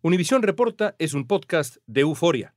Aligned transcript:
Univisión 0.00 0.42
Reporta 0.42 0.94
es 1.00 1.12
un 1.12 1.26
podcast 1.26 1.78
de 1.88 2.02
euforia. 2.02 2.54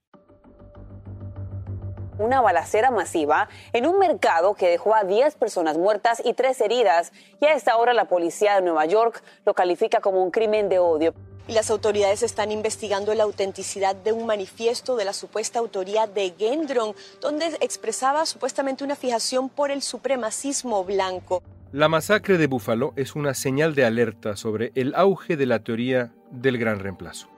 Una 2.20 2.40
balacera 2.40 2.92
masiva 2.92 3.50
en 3.74 3.88
un 3.88 3.98
mercado 3.98 4.54
que 4.54 4.70
dejó 4.70 4.94
a 4.94 5.06
10 5.06 5.34
personas 5.38 5.76
muertas 5.76 6.22
y 6.24 6.34
3 6.34 6.62
heridas, 6.62 7.12
y 7.42 7.46
a 7.48 7.56
esta 7.56 7.78
hora 7.78 7.96
la 7.96 8.06
policía 8.06 8.54
de 8.54 8.62
Nueva 8.62 8.86
York 8.86 9.24
lo 9.44 9.56
califica 9.56 10.02
como 10.02 10.24
un 10.24 10.30
crimen 10.30 10.70
de 10.70 10.78
odio. 10.78 11.16
Las 11.48 11.72
autoridades 11.72 12.22
están 12.22 12.52
investigando 12.52 13.12
la 13.16 13.24
autenticidad 13.24 13.96
de 13.96 14.12
un 14.12 14.28
manifiesto 14.28 14.96
de 14.96 15.06
la 15.06 15.14
supuesta 15.14 15.58
autoría 15.58 16.06
de 16.06 16.36
Gendron, 16.38 16.94
donde 17.22 17.48
expresaba 17.60 18.28
supuestamente 18.28 18.84
una 18.84 18.96
fijación 18.96 19.50
por 19.50 19.72
el 19.72 19.82
supremacismo 19.82 20.84
blanco. 20.84 21.42
La 21.74 21.88
masacre 21.88 22.38
de 22.38 22.48
Búfalo 22.48 22.92
es 22.98 23.16
una 23.16 23.34
señal 23.34 23.76
de 23.76 23.86
alerta 23.86 24.36
sobre 24.36 24.74
el 24.76 24.94
auge 24.94 25.38
de 25.38 25.46
la 25.46 25.64
teoría 25.64 26.14
del 26.30 26.58
gran 26.58 26.80
reemplazo. 26.80 27.30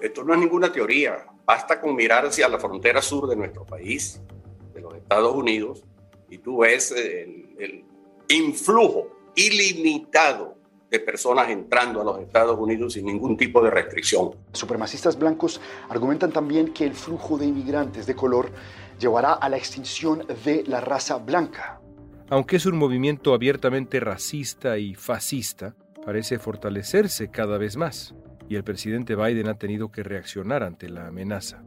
Esto 0.00 0.22
no 0.22 0.32
es 0.32 0.38
ninguna 0.38 0.70
teoría, 0.70 1.26
basta 1.44 1.80
con 1.80 1.96
mirar 1.96 2.24
hacia 2.24 2.48
la 2.48 2.60
frontera 2.60 3.02
sur 3.02 3.28
de 3.28 3.34
nuestro 3.34 3.66
país, 3.66 4.22
de 4.72 4.80
los 4.80 4.94
Estados 4.94 5.34
Unidos, 5.34 5.82
y 6.28 6.38
tú 6.38 6.58
ves 6.58 6.92
el, 6.92 7.56
el 7.58 7.84
influjo 8.28 9.08
ilimitado 9.34 10.56
de 10.88 11.00
personas 11.00 11.48
entrando 11.50 12.00
a 12.00 12.04
los 12.04 12.20
Estados 12.20 12.56
Unidos 12.60 12.92
sin 12.92 13.06
ningún 13.06 13.36
tipo 13.36 13.60
de 13.60 13.70
restricción. 13.70 14.36
Supremacistas 14.52 15.18
blancos 15.18 15.60
argumentan 15.88 16.30
también 16.30 16.72
que 16.72 16.84
el 16.84 16.94
flujo 16.94 17.36
de 17.38 17.46
inmigrantes 17.46 18.06
de 18.06 18.14
color 18.14 18.52
llevará 19.00 19.32
a 19.32 19.48
la 19.48 19.56
extinción 19.56 20.24
de 20.44 20.62
la 20.68 20.80
raza 20.80 21.16
blanca. 21.16 21.80
Aunque 22.32 22.56
es 22.56 22.66
un 22.66 22.78
movimiento 22.78 23.34
abiertamente 23.34 23.98
racista 23.98 24.78
y 24.78 24.94
fascista, 24.94 25.74
parece 26.06 26.38
fortalecerse 26.38 27.28
cada 27.28 27.58
vez 27.58 27.76
más, 27.76 28.14
y 28.48 28.54
el 28.54 28.62
presidente 28.62 29.16
Biden 29.16 29.48
ha 29.48 29.58
tenido 29.58 29.90
que 29.90 30.04
reaccionar 30.04 30.62
ante 30.62 30.88
la 30.88 31.08
amenaza. 31.08 31.64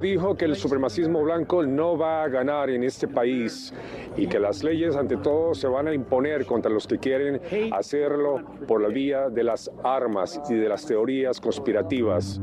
Dijo 0.00 0.36
que 0.36 0.46
el 0.46 0.56
supremacismo 0.56 1.22
blanco 1.22 1.64
no 1.64 1.96
va 1.96 2.24
a 2.24 2.28
ganar 2.28 2.68
en 2.70 2.82
este 2.82 3.06
país 3.06 3.72
y 4.16 4.26
que 4.26 4.40
las 4.40 4.64
leyes 4.64 4.96
ante 4.96 5.16
todo 5.18 5.54
se 5.54 5.68
van 5.68 5.86
a 5.86 5.94
imponer 5.94 6.46
contra 6.46 6.72
los 6.72 6.88
que 6.88 6.98
quieren 6.98 7.40
hacerlo 7.72 8.42
por 8.66 8.82
la 8.82 8.88
vía 8.88 9.28
de 9.28 9.44
las 9.44 9.70
armas 9.84 10.40
y 10.50 10.54
de 10.54 10.68
las 10.68 10.84
teorías 10.84 11.40
conspirativas. 11.40 12.40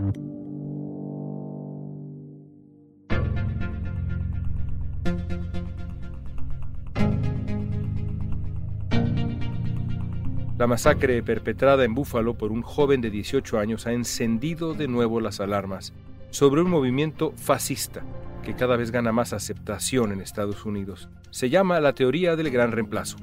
La 10.59 10.67
masacre 10.67 11.23
perpetrada 11.23 11.85
en 11.85 11.95
Búfalo 11.95 12.33
por 12.33 12.51
un 12.51 12.63
joven 12.63 12.99
de 12.99 13.09
18 13.09 13.59
años 13.59 13.87
ha 13.87 13.93
encendido 13.93 14.73
de 14.73 14.89
nuevo 14.89 15.21
las 15.21 15.39
alarmas 15.39 15.93
sobre 16.31 16.59
un 16.59 16.69
movimiento 16.69 17.31
fascista 17.37 18.03
que 18.43 18.55
cada 18.55 18.75
vez 18.75 18.91
gana 18.91 19.13
más 19.13 19.31
aceptación 19.31 20.11
en 20.11 20.19
Estados 20.19 20.65
Unidos. 20.65 21.07
Se 21.31 21.49
llama 21.49 21.79
la 21.79 21.93
teoría 21.93 22.35
del 22.35 22.49
gran 22.49 22.73
reemplazo. 22.73 23.15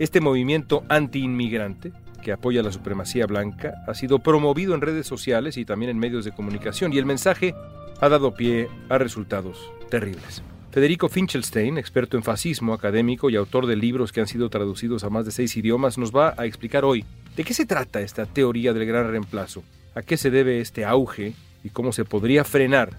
Este 0.00 0.20
movimiento 0.20 0.82
anti-inmigrante, 0.88 1.92
que 2.24 2.32
apoya 2.32 2.60
la 2.60 2.72
supremacía 2.72 3.24
blanca, 3.26 3.84
ha 3.86 3.94
sido 3.94 4.18
promovido 4.18 4.74
en 4.74 4.80
redes 4.80 5.06
sociales 5.06 5.58
y 5.58 5.64
también 5.64 5.92
en 5.92 5.98
medios 6.00 6.24
de 6.24 6.32
comunicación 6.32 6.92
y 6.92 6.98
el 6.98 7.06
mensaje 7.06 7.54
ha 8.00 8.08
dado 8.08 8.34
pie 8.34 8.68
a 8.88 8.98
resultados 8.98 9.70
terribles. 9.90 10.42
Federico 10.70 11.08
Finchelstein, 11.08 11.78
experto 11.78 12.16
en 12.16 12.22
fascismo, 12.22 12.72
académico 12.72 13.28
y 13.28 13.34
autor 13.34 13.66
de 13.66 13.74
libros 13.74 14.12
que 14.12 14.20
han 14.20 14.28
sido 14.28 14.50
traducidos 14.50 15.02
a 15.02 15.10
más 15.10 15.24
de 15.24 15.32
seis 15.32 15.56
idiomas, 15.56 15.98
nos 15.98 16.14
va 16.14 16.34
a 16.36 16.46
explicar 16.46 16.84
hoy 16.84 17.04
de 17.34 17.42
qué 17.42 17.54
se 17.54 17.66
trata 17.66 18.00
esta 18.00 18.24
teoría 18.24 18.72
del 18.72 18.86
gran 18.86 19.10
reemplazo, 19.10 19.64
a 19.96 20.02
qué 20.02 20.16
se 20.16 20.30
debe 20.30 20.60
este 20.60 20.84
auge 20.84 21.34
y 21.64 21.70
cómo 21.70 21.92
se 21.92 22.04
podría 22.04 22.44
frenar 22.44 22.90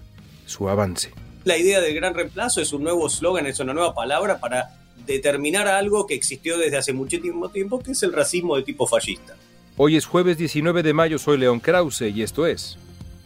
su 0.44 0.68
avance. 0.68 1.12
La 1.44 1.56
idea 1.56 1.80
del 1.80 1.94
gran 1.94 2.14
reemplazo 2.14 2.60
es 2.60 2.74
un 2.74 2.84
nuevo 2.84 3.06
eslogan, 3.06 3.46
es 3.46 3.58
una 3.58 3.72
nueva 3.72 3.94
palabra 3.94 4.38
para 4.38 4.68
determinar 5.06 5.66
algo 5.66 6.06
que 6.06 6.14
existió 6.14 6.58
desde 6.58 6.76
hace 6.76 6.92
muchísimo 6.92 7.48
tiempo, 7.48 7.78
que 7.78 7.92
es 7.92 8.02
el 8.02 8.12
racismo 8.12 8.54
de 8.54 8.64
tipo 8.64 8.86
fascista. 8.86 9.34
Hoy 9.78 9.96
es 9.96 10.04
jueves 10.04 10.36
19 10.36 10.82
de 10.82 10.92
mayo, 10.92 11.18
soy 11.18 11.38
León 11.38 11.58
Krause 11.58 12.02
y 12.02 12.22
esto 12.22 12.46
es 12.46 12.76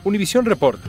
Univisión 0.05 0.45
Report. 0.45 0.81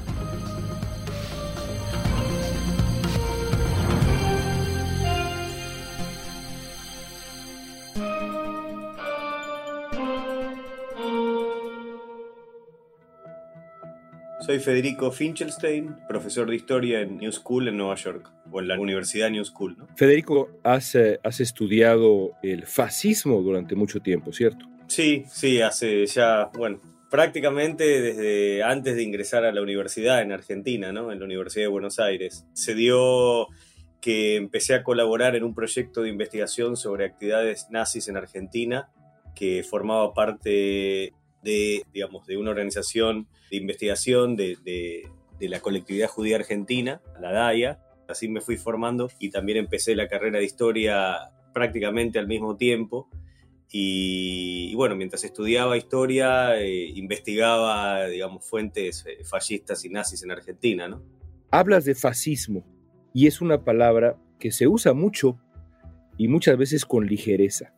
Soy 14.48 14.60
Federico 14.60 15.12
Finchelstein, 15.12 15.98
profesor 16.08 16.50
de 16.50 16.56
historia 16.56 17.02
en 17.02 17.18
New 17.18 17.34
School 17.34 17.68
en 17.68 17.76
Nueva 17.76 17.96
York, 17.96 18.32
o 18.50 18.62
en 18.62 18.70
la 18.70 18.80
Universidad 18.80 19.30
New 19.30 19.44
School. 19.44 19.76
¿no? 19.78 19.90
Federico, 19.98 20.48
has, 20.64 20.96
eh, 20.96 21.20
has 21.22 21.42
estudiado 21.42 22.32
el 22.42 22.66
fascismo 22.66 23.42
durante 23.42 23.76
mucho 23.76 24.00
tiempo, 24.00 24.32
¿cierto? 24.32 24.66
Sí, 24.88 25.26
sí, 25.30 25.60
hace 25.60 26.06
ya, 26.06 26.50
bueno, 26.54 26.80
prácticamente 27.12 28.00
desde 28.00 28.64
antes 28.64 28.96
de 28.96 29.04
ingresar 29.04 29.44
a 29.44 29.52
la 29.52 29.62
universidad 29.62 30.22
en 30.22 30.32
Argentina, 30.32 30.94
¿no? 30.94 31.12
En 31.12 31.20
la 31.20 31.26
Universidad 31.26 31.66
de 31.66 31.70
Buenos 31.70 32.00
Aires. 32.00 32.46
Se 32.54 32.74
dio 32.74 33.48
que 34.00 34.38
empecé 34.38 34.76
a 34.76 34.84
colaborar 34.84 35.36
en 35.36 35.44
un 35.44 35.54
proyecto 35.54 36.04
de 36.04 36.10
investigación 36.10 36.78
sobre 36.78 37.04
actividades 37.04 37.68
nazis 37.70 38.08
en 38.08 38.16
Argentina 38.16 38.88
que 39.36 39.62
formaba 39.70 40.14
parte 40.14 41.12
de, 41.48 41.84
digamos, 41.94 42.28
de 42.28 42.36
una 42.36 42.52
organización 42.52 43.28
de 43.50 43.58
investigación 43.58 44.36
de, 44.36 45.08
la 45.40 45.62
colectividad 45.62 46.10
judía 46.10 46.36
argentina, 46.36 47.02
la 47.22 47.32
DAIA. 47.32 47.80
Así 48.10 48.28
me 48.28 48.42
fui 48.42 48.58
formando 48.58 49.10
y 49.20 49.30
también 49.30 49.58
empecé 49.58 49.96
la 49.96 50.08
carrera 50.08 50.40
de 50.40 50.46
historia 50.46 51.32
prácticamente 51.54 52.20
al 52.20 52.28
mismo 52.28 52.58
tiempo. 52.58 53.10
Y, 53.72 54.70
y 54.72 54.76
bueno, 54.76 54.96
mientras 54.96 55.24
estudiaba 55.24 55.78
historia, 55.78 56.60
eh, 56.60 56.92
investigaba, 56.96 58.08
digamos, 58.08 58.46
fuentes 58.46 59.06
eh, 59.06 59.24
fascistas 59.24 59.84
y 59.86 59.90
nazis 59.90 60.24
en 60.24 60.32
Argentina, 60.32 60.88
¿no? 60.88 61.02
Hablas 61.52 61.86
de 61.86 61.96
fascismo 61.96 62.66
y 63.14 63.28
es 63.28 63.42
una 63.42 63.64
palabra 63.64 64.18
que 64.40 64.52
se 64.52 64.68
usa 64.68 64.94
mucho 64.94 65.40
y 66.18 66.28
muchas 66.28 66.58
veces 66.58 66.86
con 66.86 67.06
ligereza. 67.08 67.74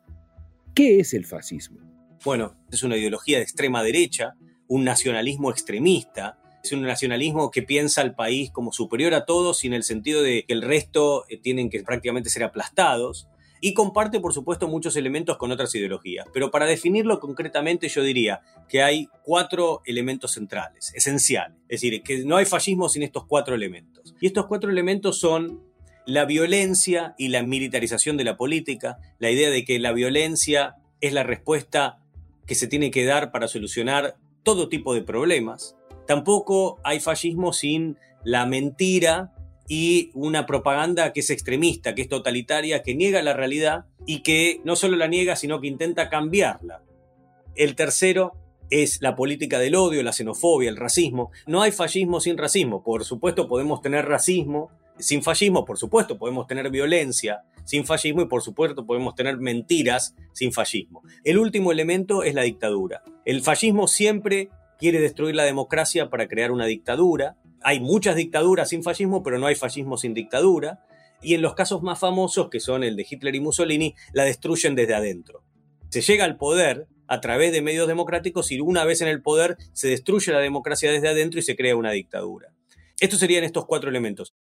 ¿Qué 0.73 0.99
es 0.99 1.13
el 1.13 1.25
fascismo? 1.25 1.88
Bueno, 2.23 2.55
es 2.71 2.83
una 2.83 2.97
ideología 2.97 3.37
de 3.37 3.43
extrema 3.43 3.81
derecha, 3.81 4.35
un 4.67 4.83
nacionalismo 4.83 5.51
extremista, 5.51 6.37
es 6.63 6.73
un 6.73 6.81
nacionalismo 6.81 7.51
que 7.51 7.63
piensa 7.63 8.01
al 8.01 8.15
país 8.15 8.51
como 8.51 8.73
superior 8.73 9.13
a 9.13 9.25
todos 9.25 9.63
y 9.63 9.67
en 9.67 9.73
el 9.73 9.83
sentido 9.83 10.21
de 10.21 10.43
que 10.45 10.53
el 10.53 10.61
resto 10.61 11.25
eh, 11.29 11.37
tienen 11.37 11.69
que 11.69 11.81
prácticamente 11.83 12.29
ser 12.29 12.43
aplastados. 12.43 13.27
Y 13.61 13.73
comparte, 13.73 14.21
por 14.21 14.33
supuesto, 14.33 14.69
muchos 14.69 14.95
elementos 14.95 15.35
con 15.35 15.51
otras 15.51 15.75
ideologías. 15.75 16.25
Pero 16.33 16.49
para 16.49 16.65
definirlo 16.65 17.19
concretamente, 17.19 17.89
yo 17.89 18.03
diría 18.03 18.39
que 18.69 18.81
hay 18.81 19.09
cuatro 19.21 19.81
elementos 19.85 20.31
centrales, 20.31 20.93
esenciales. 20.95 21.57
Es 21.67 21.81
decir, 21.81 22.01
que 22.01 22.23
no 22.23 22.37
hay 22.37 22.45
fascismo 22.45 22.87
sin 22.87 23.03
estos 23.03 23.25
cuatro 23.25 23.55
elementos. 23.55 24.15
Y 24.21 24.27
estos 24.27 24.45
cuatro 24.45 24.69
elementos 24.69 25.19
son 25.19 25.61
la 26.05 26.23
violencia 26.23 27.15
y 27.17 27.27
la 27.27 27.43
militarización 27.43 28.15
de 28.15 28.23
la 28.23 28.37
política, 28.37 28.97
la 29.19 29.29
idea 29.29 29.49
de 29.49 29.65
que 29.65 29.77
la 29.77 29.91
violencia 29.91 30.77
es 31.01 31.11
la 31.11 31.23
respuesta 31.23 31.99
que 32.49 32.55
se 32.55 32.67
tiene 32.67 32.89
que 32.89 33.05
dar 33.05 33.31
para 33.31 33.47
solucionar 33.47 34.17
todo 34.41 34.69
tipo 34.69 34.95
de 34.95 35.03
problemas. 35.03 35.77
Tampoco 36.07 36.79
hay 36.83 36.99
fascismo 36.99 37.53
sin 37.53 37.95
la 38.23 38.47
mentira 38.47 39.31
y 39.67 40.09
una 40.15 40.47
propaganda 40.47 41.13
que 41.13 41.19
es 41.19 41.29
extremista, 41.29 41.93
que 41.93 42.01
es 42.01 42.09
totalitaria, 42.09 42.81
que 42.81 42.95
niega 42.95 43.21
la 43.21 43.33
realidad 43.33 43.85
y 44.07 44.23
que 44.23 44.61
no 44.63 44.75
solo 44.75 44.97
la 44.97 45.05
niega, 45.05 45.35
sino 45.35 45.61
que 45.61 45.67
intenta 45.67 46.09
cambiarla. 46.09 46.81
El 47.53 47.75
tercero 47.75 48.33
es 48.71 48.99
la 48.99 49.15
política 49.15 49.59
del 49.59 49.75
odio, 49.75 50.01
la 50.01 50.11
xenofobia, 50.11 50.71
el 50.71 50.77
racismo. 50.77 51.29
No 51.45 51.61
hay 51.61 51.71
fascismo 51.71 52.19
sin 52.19 52.39
racismo. 52.39 52.83
Por 52.83 53.05
supuesto 53.05 53.47
podemos 53.47 53.83
tener 53.83 54.07
racismo 54.07 54.71
sin 54.99 55.23
fascismo, 55.23 55.65
por 55.65 55.77
supuesto 55.77 56.17
podemos 56.17 56.45
tener 56.45 56.69
violencia 56.69 57.43
sin 57.63 57.85
fascismo 57.85 58.21
y 58.21 58.25
por 58.27 58.41
supuesto 58.41 58.85
podemos 58.85 59.15
tener 59.15 59.37
mentiras 59.37 60.15
sin 60.33 60.51
fascismo. 60.51 61.01
El 61.23 61.37
último 61.37 61.71
elemento 61.71 62.23
es 62.23 62.33
la 62.33 62.43
dictadura. 62.43 63.03
El 63.25 63.41
fascismo 63.41 63.87
siempre 63.87 64.49
quiere 64.77 64.99
destruir 64.99 65.35
la 65.35 65.43
democracia 65.43 66.09
para 66.09 66.27
crear 66.27 66.51
una 66.51 66.65
dictadura. 66.65 67.37
Hay 67.61 67.79
muchas 67.79 68.15
dictaduras 68.15 68.69
sin 68.69 68.83
fascismo, 68.83 69.23
pero 69.23 69.37
no 69.37 69.47
hay 69.47 69.55
fascismo 69.55 69.97
sin 69.97 70.13
dictadura. 70.13 70.83
Y 71.21 71.33
en 71.33 71.41
los 71.41 71.53
casos 71.53 71.83
más 71.83 71.99
famosos, 71.99 72.49
que 72.49 72.59
son 72.59 72.83
el 72.83 72.95
de 72.95 73.05
Hitler 73.09 73.35
y 73.35 73.41
Mussolini, 73.41 73.93
la 74.13 74.23
destruyen 74.23 74.75
desde 74.75 74.95
adentro. 74.95 75.43
Se 75.89 76.01
llega 76.01 76.23
al 76.23 76.37
poder 76.37 76.87
a 77.07 77.19
través 77.21 77.51
de 77.51 77.61
medios 77.61 77.87
democráticos 77.87 78.51
y 78.51 78.61
una 78.61 78.85
vez 78.85 79.01
en 79.01 79.09
el 79.09 79.21
poder 79.21 79.57
se 79.73 79.89
destruye 79.89 80.31
la 80.31 80.39
democracia 80.39 80.91
desde 80.91 81.09
adentro 81.09 81.39
y 81.39 81.43
se 81.43 81.55
crea 81.55 81.75
una 81.75 81.91
dictadura. 81.91 82.53
Estos 82.99 83.19
serían 83.19 83.43
estos 83.43 83.65
cuatro 83.65 83.89
elementos. 83.89 84.33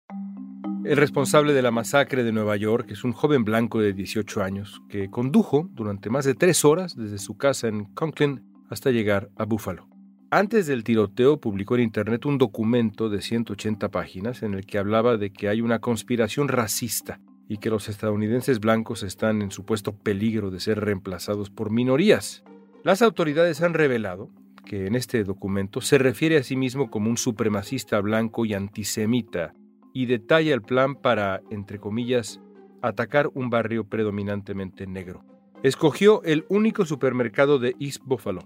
El 0.89 0.97
responsable 0.97 1.53
de 1.53 1.61
la 1.61 1.71
masacre 1.71 2.25
de 2.25 2.33
Nueva 2.33 2.57
York 2.57 2.87
es 2.93 3.05
un 3.05 3.13
joven 3.13 3.45
blanco 3.45 3.79
de 3.79 3.93
18 3.93 4.43
años 4.43 4.81
que 4.89 5.11
condujo 5.11 5.69
durante 5.75 6.09
más 6.09 6.25
de 6.25 6.35
tres 6.35 6.65
horas 6.65 6.97
desde 6.97 7.19
su 7.19 7.37
casa 7.37 7.69
en 7.69 7.85
Conklin 7.85 8.41
hasta 8.71 8.91
llegar 8.91 9.29
a 9.37 9.45
Buffalo. 9.45 9.87
Antes 10.31 10.67
del 10.67 10.85
tiroteo 10.85 11.43
publicó 11.43 11.75
en 11.75 11.83
Internet 11.83 12.25
un 12.25 12.39
documento 12.39 13.11
de 13.11 13.21
180 13.21 13.91
páginas 13.91 14.43
en 14.43 14.55
el 14.55 14.65
que 14.65 14.79
hablaba 14.79 15.19
de 15.19 15.31
que 15.31 15.51
hay 15.51 15.61
una 15.61 15.79
conspiración 15.79 16.49
racista 16.49 17.21
y 17.51 17.59
que 17.59 17.69
los 17.69 17.91
estadounidenses 17.91 18.59
blancos 18.59 19.03
están 19.03 19.43
en 19.43 19.51
supuesto 19.51 19.95
peligro 19.95 20.51
de 20.51 20.61
ser 20.61 20.81
reemplazados 20.81 21.51
por 21.51 21.71
minorías. 21.71 22.45
Las 22.83 23.03
autoridades 23.03 23.61
han 23.61 23.75
revelado 23.75 24.31
que 24.65 24.87
en 24.87 24.95
este 24.95 25.23
documento 25.25 25.83
se 25.83 25.99
refiere 25.99 26.39
a 26.39 26.43
sí 26.43 26.57
mismo 26.57 26.91
como 26.91 27.11
un 27.11 27.19
supremacista 27.19 28.01
blanco 28.01 28.47
y 28.47 28.55
antisemita 28.55 29.53
y 29.99 30.07
detalla 30.07 30.55
el 30.55 30.63
plan 30.63 30.95
para, 30.95 31.43
entre 31.51 31.81
comillas, 31.81 32.41
atacar 32.83 33.33
un 33.35 33.51
barrio 33.51 33.83
predominantemente 33.83 34.87
negro. 34.87 35.25
Escogió 35.65 36.23
el 36.23 36.45
único 36.49 36.85
supermercado 36.85 37.59
de 37.59 37.75
East 37.81 38.03
Buffalo, 38.05 38.43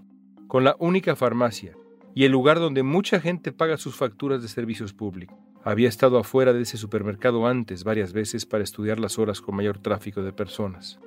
con 0.47 0.63
la 0.63 0.75
única 0.79 1.15
farmacia 1.15 1.77
y 2.15 2.23
el 2.23 2.31
lugar 2.31 2.57
donde 2.57 2.81
mucha 2.81 3.19
gente 3.19 3.51
paga 3.51 3.77
sus 3.77 3.95
facturas 3.95 4.41
de 4.41 4.47
servicios 4.47 4.93
públicos. 4.93 5.37
Había 5.63 5.89
estado 5.89 6.17
afuera 6.17 6.53
de 6.53 6.63
ese 6.63 6.77
supermercado 6.77 7.45
antes 7.45 7.83
varias 7.83 8.13
veces 8.13 8.47
para 8.47 8.63
estudiar 8.63 8.99
las 8.99 9.19
horas 9.19 9.39
con 9.39 9.55
mayor 9.55 9.77
tráfico 9.77 10.23
de 10.23 10.33
personas. 10.33 10.99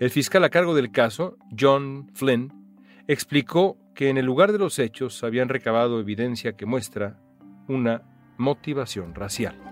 El 0.00 0.10
fiscal 0.10 0.42
a 0.42 0.50
cargo 0.50 0.74
del 0.74 0.90
caso, 0.90 1.36
John 1.56 2.10
Flynn, 2.12 2.52
explicó 3.06 3.78
que 3.94 4.08
en 4.08 4.18
el 4.18 4.26
lugar 4.26 4.50
de 4.50 4.58
los 4.58 4.80
hechos 4.80 5.22
habían 5.22 5.48
recabado 5.48 6.00
evidencia 6.00 6.56
que 6.56 6.66
muestra 6.66 7.20
una 7.68 8.02
motivación 8.36 9.14
racial. 9.14 9.71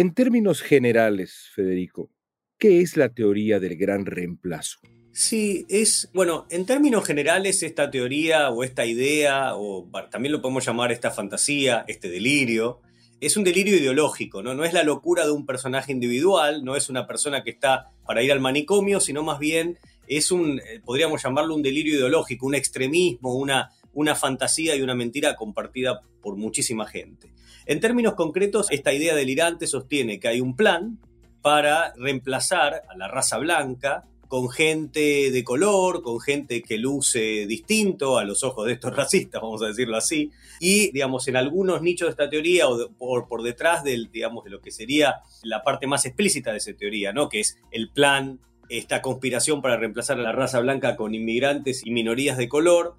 En 0.00 0.14
términos 0.14 0.62
generales, 0.62 1.48
Federico, 1.52 2.12
¿qué 2.56 2.82
es 2.82 2.96
la 2.96 3.08
teoría 3.08 3.58
del 3.58 3.76
gran 3.76 4.06
reemplazo? 4.06 4.78
Sí, 5.10 5.66
es, 5.68 6.08
bueno, 6.14 6.46
en 6.50 6.66
términos 6.66 7.04
generales 7.04 7.64
esta 7.64 7.90
teoría 7.90 8.50
o 8.50 8.62
esta 8.62 8.86
idea, 8.86 9.56
o 9.56 9.90
también 10.08 10.30
lo 10.30 10.40
podemos 10.40 10.64
llamar 10.64 10.92
esta 10.92 11.10
fantasía, 11.10 11.84
este 11.88 12.08
delirio, 12.08 12.80
es 13.20 13.36
un 13.36 13.42
delirio 13.42 13.76
ideológico, 13.76 14.40
¿no? 14.40 14.54
No 14.54 14.62
es 14.62 14.72
la 14.72 14.84
locura 14.84 15.26
de 15.26 15.32
un 15.32 15.44
personaje 15.44 15.90
individual, 15.90 16.62
no 16.62 16.76
es 16.76 16.88
una 16.88 17.08
persona 17.08 17.42
que 17.42 17.50
está 17.50 17.90
para 18.06 18.22
ir 18.22 18.30
al 18.30 18.38
manicomio, 18.38 19.00
sino 19.00 19.24
más 19.24 19.40
bien 19.40 19.78
es 20.06 20.30
un, 20.30 20.60
eh, 20.60 20.80
podríamos 20.84 21.24
llamarlo 21.24 21.56
un 21.56 21.62
delirio 21.62 21.96
ideológico, 21.96 22.46
un 22.46 22.54
extremismo, 22.54 23.34
una, 23.34 23.72
una 23.98 24.14
fantasía 24.14 24.76
y 24.76 24.82
una 24.82 24.94
mentira 24.94 25.34
compartida 25.34 26.02
por 26.22 26.36
muchísima 26.36 26.86
gente. 26.86 27.32
En 27.66 27.80
términos 27.80 28.14
concretos, 28.14 28.68
esta 28.70 28.92
idea 28.92 29.16
delirante 29.16 29.66
sostiene 29.66 30.20
que 30.20 30.28
hay 30.28 30.40
un 30.40 30.54
plan 30.54 31.00
para 31.42 31.92
reemplazar 31.96 32.84
a 32.88 32.96
la 32.96 33.08
raza 33.08 33.38
blanca 33.38 34.04
con 34.28 34.50
gente 34.50 35.32
de 35.32 35.42
color, 35.42 36.02
con 36.02 36.20
gente 36.20 36.62
que 36.62 36.78
luce 36.78 37.46
distinto 37.48 38.18
a 38.18 38.24
los 38.24 38.44
ojos 38.44 38.66
de 38.66 38.74
estos 38.74 38.94
racistas, 38.96 39.42
vamos 39.42 39.62
a 39.62 39.66
decirlo 39.66 39.96
así, 39.96 40.30
y 40.60 40.92
digamos 40.92 41.26
en 41.26 41.36
algunos 41.36 41.82
nichos 41.82 42.06
de 42.06 42.10
esta 42.10 42.30
teoría 42.30 42.68
o 42.68 42.90
por, 42.92 43.26
por 43.26 43.42
detrás 43.42 43.82
del, 43.82 44.12
digamos, 44.12 44.44
de 44.44 44.50
lo 44.50 44.60
que 44.60 44.70
sería 44.70 45.22
la 45.42 45.64
parte 45.64 45.88
más 45.88 46.06
explícita 46.06 46.52
de 46.52 46.58
esa 46.58 46.72
teoría, 46.74 47.12
¿no? 47.12 47.28
que 47.28 47.40
es 47.40 47.58
el 47.72 47.90
plan, 47.90 48.38
esta 48.68 49.02
conspiración 49.02 49.60
para 49.60 49.76
reemplazar 49.76 50.20
a 50.20 50.22
la 50.22 50.30
raza 50.30 50.60
blanca 50.60 50.94
con 50.94 51.16
inmigrantes 51.16 51.84
y 51.84 51.90
minorías 51.90 52.38
de 52.38 52.48
color, 52.48 52.94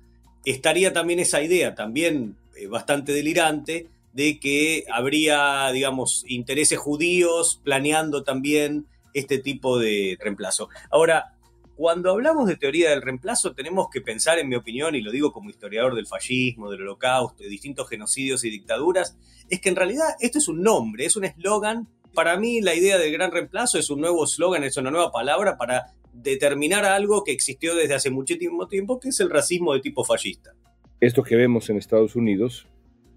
estaría 0.46 0.94
también 0.94 1.20
esa 1.20 1.42
idea, 1.42 1.76
también 1.76 2.36
eh, 2.56 2.68
bastante 2.68 3.12
delirante, 3.12 3.88
de 4.14 4.40
que 4.40 4.86
habría, 4.92 5.72
digamos, 5.72 6.24
intereses 6.28 6.80
judíos 6.80 7.62
planeando 7.64 8.24
también 8.24 8.88
este 9.14 9.38
tipo 9.38 9.78
de 9.78 10.18
reemplazo. 10.20 10.70
Ahora, 10.90 11.36
cuando 11.76 12.12
hablamos 12.12 12.48
de 12.48 12.58
teoría 12.58 12.90
del 12.90 13.02
reemplazo, 13.02 13.54
tenemos 13.54 13.88
que 13.90 14.02
pensar, 14.02 14.38
en 14.38 14.50
mi 14.50 14.56
opinión, 14.56 14.96
y 14.96 15.02
lo 15.02 15.12
digo 15.12 15.32
como 15.32 15.50
historiador 15.50 15.96
del 15.96 16.08
fascismo, 16.08 16.70
del 16.70 16.82
holocausto, 16.82 17.44
de 17.44 17.50
distintos 17.50 17.88
genocidios 17.88 18.44
y 18.44 18.50
dictaduras, 18.50 19.18
es 19.50 19.62
que 19.62 19.70
en 19.70 19.78
realidad 19.78 20.10
esto 20.20 20.40
es 20.40 20.50
un 20.50 20.62
nombre, 20.62 21.06
es 21.06 21.16
un 21.16 21.24
eslogan. 21.24 21.88
Para 22.14 22.38
mí 22.38 22.62
la 22.62 22.76
idea 22.76 22.98
del 22.98 23.12
gran 23.12 23.32
reemplazo 23.32 23.78
es 23.78 23.90
un 23.90 24.02
nuevo 24.02 24.24
eslogan, 24.24 24.64
es 24.64 24.78
una 24.78 24.92
nueva 24.92 25.12
palabra 25.12 25.58
para 25.58 25.94
determinar 26.14 26.86
algo 26.86 27.24
que 27.24 27.32
existió 27.32 27.76
desde 27.76 27.94
hace 27.94 28.10
muchísimo 28.10 28.68
tiempo, 28.68 29.00
que 29.00 29.10
es 29.10 29.20
el 29.20 29.30
racismo 29.30 29.74
de 29.74 29.80
tipo 29.80 30.04
fascista. 30.04 30.54
Esto 31.00 31.24
que 31.24 31.36
vemos 31.36 31.70
en 31.70 31.78
Estados 31.78 32.16
Unidos 32.16 32.68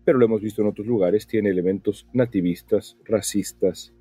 pero 0.04 0.18
lo 0.18 0.24
hemos 0.24 0.40
visto 0.40 0.62
en 0.62 0.68
otros 0.68 0.86
lugares, 0.86 1.26
tiene 1.26 1.50
elementos 1.50 2.06
nativistas, 2.12 2.96
racistas, 3.04 3.92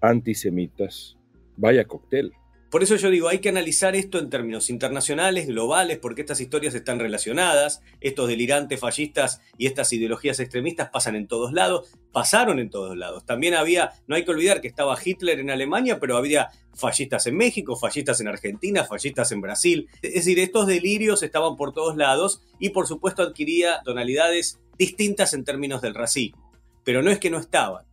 antisemitas. 0.00 1.16
Vaya 1.56 1.84
cóctel. 1.84 2.32
Por 2.70 2.82
eso 2.82 2.96
yo 2.96 3.08
digo, 3.08 3.28
hay 3.28 3.38
que 3.38 3.48
analizar 3.48 3.96
esto 3.96 4.18
en 4.18 4.28
términos 4.28 4.68
internacionales, 4.68 5.46
globales, 5.46 5.98
porque 5.98 6.20
estas 6.20 6.42
historias 6.42 6.74
están 6.74 6.98
relacionadas, 6.98 7.80
estos 8.02 8.28
delirantes 8.28 8.78
fascistas 8.78 9.40
y 9.56 9.66
estas 9.66 9.90
ideologías 9.94 10.38
extremistas 10.38 10.90
pasan 10.90 11.16
en 11.16 11.26
todos 11.26 11.54
lados, 11.54 11.88
pasaron 12.12 12.58
en 12.58 12.68
todos 12.68 12.94
lados. 12.94 13.24
También 13.24 13.54
había, 13.54 13.92
no 14.06 14.16
hay 14.16 14.24
que 14.26 14.32
olvidar 14.32 14.60
que 14.60 14.68
estaba 14.68 14.98
Hitler 15.02 15.40
en 15.40 15.48
Alemania, 15.48 15.98
pero 15.98 16.18
había 16.18 16.50
fascistas 16.74 17.26
en 17.26 17.38
México, 17.38 17.74
fascistas 17.74 18.20
en 18.20 18.28
Argentina, 18.28 18.84
fascistas 18.84 19.32
en 19.32 19.40
Brasil. 19.40 19.88
Es 20.02 20.12
decir, 20.12 20.38
estos 20.38 20.66
delirios 20.66 21.22
estaban 21.22 21.56
por 21.56 21.72
todos 21.72 21.96
lados 21.96 22.42
y 22.58 22.68
por 22.68 22.86
supuesto 22.86 23.22
adquiría 23.22 23.80
tonalidades 23.82 24.60
distintas 24.76 25.32
en 25.32 25.44
términos 25.44 25.80
del 25.80 25.94
racismo. 25.94 26.52
Pero 26.84 27.02
no 27.02 27.10
es 27.10 27.18
que 27.18 27.30
no 27.30 27.38
estaban. 27.38 27.86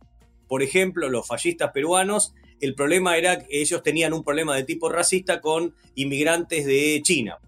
Por 0.48 0.62
ejemplo, 0.62 1.08
los 1.08 1.26
fascistas 1.26 1.72
peruanos, 1.72 2.34
el 2.60 2.74
problema 2.74 3.16
era 3.16 3.38
que 3.38 3.60
ellos 3.60 3.82
tenían 3.82 4.12
un 4.12 4.24
problema 4.24 4.56
de 4.56 4.64
tipo 4.64 4.88
racista 4.88 5.40
con 5.40 5.74
inmigrantes 5.94 6.64
de 6.66 7.00
China. 7.02 7.38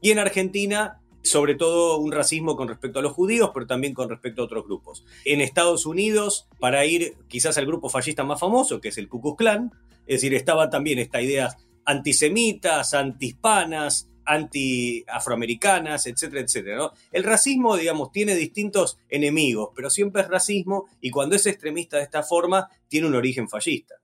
Y 0.00 0.10
en 0.10 0.18
Argentina, 0.18 1.00
sobre 1.22 1.54
todo 1.54 1.98
un 1.98 2.12
racismo 2.12 2.56
con 2.56 2.68
respecto 2.68 2.98
a 2.98 3.02
los 3.02 3.12
judíos, 3.12 3.50
pero 3.54 3.66
también 3.66 3.94
con 3.94 4.08
respecto 4.08 4.42
a 4.42 4.44
otros 4.44 4.64
grupos. 4.64 5.04
En 5.24 5.40
Estados 5.40 5.86
Unidos, 5.86 6.46
para 6.60 6.84
ir 6.84 7.14
quizás 7.28 7.56
al 7.58 7.66
grupo 7.66 7.88
fascista 7.88 8.24
más 8.24 8.40
famoso, 8.40 8.80
que 8.80 8.88
es 8.88 8.98
el 8.98 9.08
Ku 9.08 9.20
Klux 9.20 9.38
Klan, 9.38 9.72
es 10.06 10.16
decir, 10.16 10.34
estaba 10.34 10.68
también 10.68 10.98
esta 10.98 11.22
idea 11.22 11.56
antisemitas, 11.86 12.94
antihispanas, 12.94 14.08
anti-afroamericanas, 14.26 16.06
etcétera, 16.06 16.40
etcétera. 16.42 16.90
El 17.12 17.24
racismo, 17.24 17.76
digamos, 17.76 18.10
tiene 18.10 18.34
distintos 18.34 18.98
enemigos, 19.08 19.70
pero 19.74 19.90
siempre 19.90 20.22
es 20.22 20.28
racismo 20.28 20.86
y 21.00 21.10
cuando 21.10 21.36
es 21.36 21.46
extremista 21.46 21.98
de 21.98 22.04
esta 22.04 22.22
forma, 22.22 22.68
tiene 22.88 23.06
un 23.06 23.14
origen 23.14 23.48
fascista. 23.48 23.96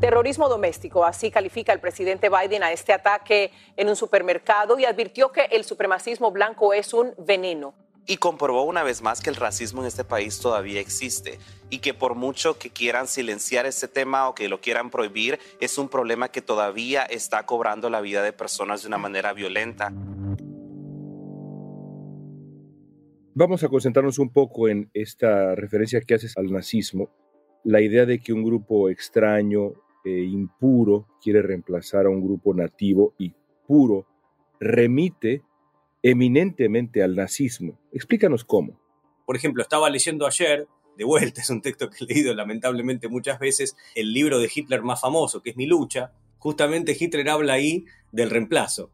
Terrorismo 0.00 0.48
doméstico, 0.48 1.04
así 1.04 1.30
califica 1.30 1.74
el 1.74 1.80
presidente 1.80 2.30
Biden 2.30 2.62
a 2.62 2.72
este 2.72 2.94
ataque 2.94 3.50
en 3.76 3.90
un 3.90 3.96
supermercado 3.96 4.78
y 4.78 4.86
advirtió 4.86 5.30
que 5.30 5.42
el 5.50 5.62
supremacismo 5.64 6.30
blanco 6.30 6.72
es 6.72 6.94
un 6.94 7.12
veneno. 7.18 7.74
Y 8.06 8.16
comprobó 8.16 8.62
una 8.62 8.82
vez 8.82 9.02
más 9.02 9.20
que 9.20 9.28
el 9.28 9.36
racismo 9.36 9.82
en 9.82 9.88
este 9.88 10.04
país 10.04 10.40
todavía 10.40 10.80
existe 10.80 11.38
y 11.68 11.80
que 11.80 11.92
por 11.92 12.14
mucho 12.14 12.58
que 12.58 12.70
quieran 12.70 13.08
silenciar 13.08 13.66
este 13.66 13.88
tema 13.88 14.26
o 14.26 14.34
que 14.34 14.48
lo 14.48 14.62
quieran 14.62 14.88
prohibir, 14.88 15.38
es 15.60 15.76
un 15.76 15.90
problema 15.90 16.30
que 16.30 16.40
todavía 16.40 17.02
está 17.02 17.44
cobrando 17.44 17.90
la 17.90 18.00
vida 18.00 18.22
de 18.22 18.32
personas 18.32 18.80
de 18.80 18.88
una 18.88 18.96
manera 18.96 19.34
violenta. 19.34 19.92
Vamos 23.34 23.62
a 23.64 23.68
concentrarnos 23.68 24.18
un 24.18 24.32
poco 24.32 24.66
en 24.66 24.90
esta 24.94 25.54
referencia 25.54 26.00
que 26.00 26.14
haces 26.14 26.38
al 26.38 26.50
nazismo, 26.50 27.10
la 27.64 27.82
idea 27.82 28.06
de 28.06 28.18
que 28.18 28.32
un 28.32 28.42
grupo 28.42 28.88
extraño 28.88 29.74
e 30.04 30.22
impuro 30.22 31.06
quiere 31.22 31.42
reemplazar 31.42 32.06
a 32.06 32.10
un 32.10 32.22
grupo 32.22 32.54
nativo 32.54 33.14
y 33.18 33.32
puro, 33.66 34.06
remite 34.58 35.42
eminentemente 36.02 37.02
al 37.02 37.16
nazismo. 37.16 37.78
Explícanos 37.92 38.44
cómo. 38.44 38.80
Por 39.26 39.36
ejemplo, 39.36 39.62
estaba 39.62 39.90
leyendo 39.90 40.26
ayer, 40.26 40.66
de 40.96 41.04
vuelta, 41.04 41.40
es 41.42 41.50
un 41.50 41.60
texto 41.60 41.90
que 41.90 42.04
he 42.04 42.06
leído 42.06 42.34
lamentablemente 42.34 43.08
muchas 43.08 43.38
veces, 43.38 43.76
el 43.94 44.12
libro 44.12 44.38
de 44.38 44.50
Hitler 44.52 44.82
más 44.82 45.00
famoso, 45.00 45.42
que 45.42 45.50
es 45.50 45.56
Mi 45.56 45.66
lucha. 45.66 46.12
Justamente 46.38 46.96
Hitler 46.98 47.28
habla 47.28 47.54
ahí 47.54 47.84
del 48.12 48.30
reemplazo. 48.30 48.92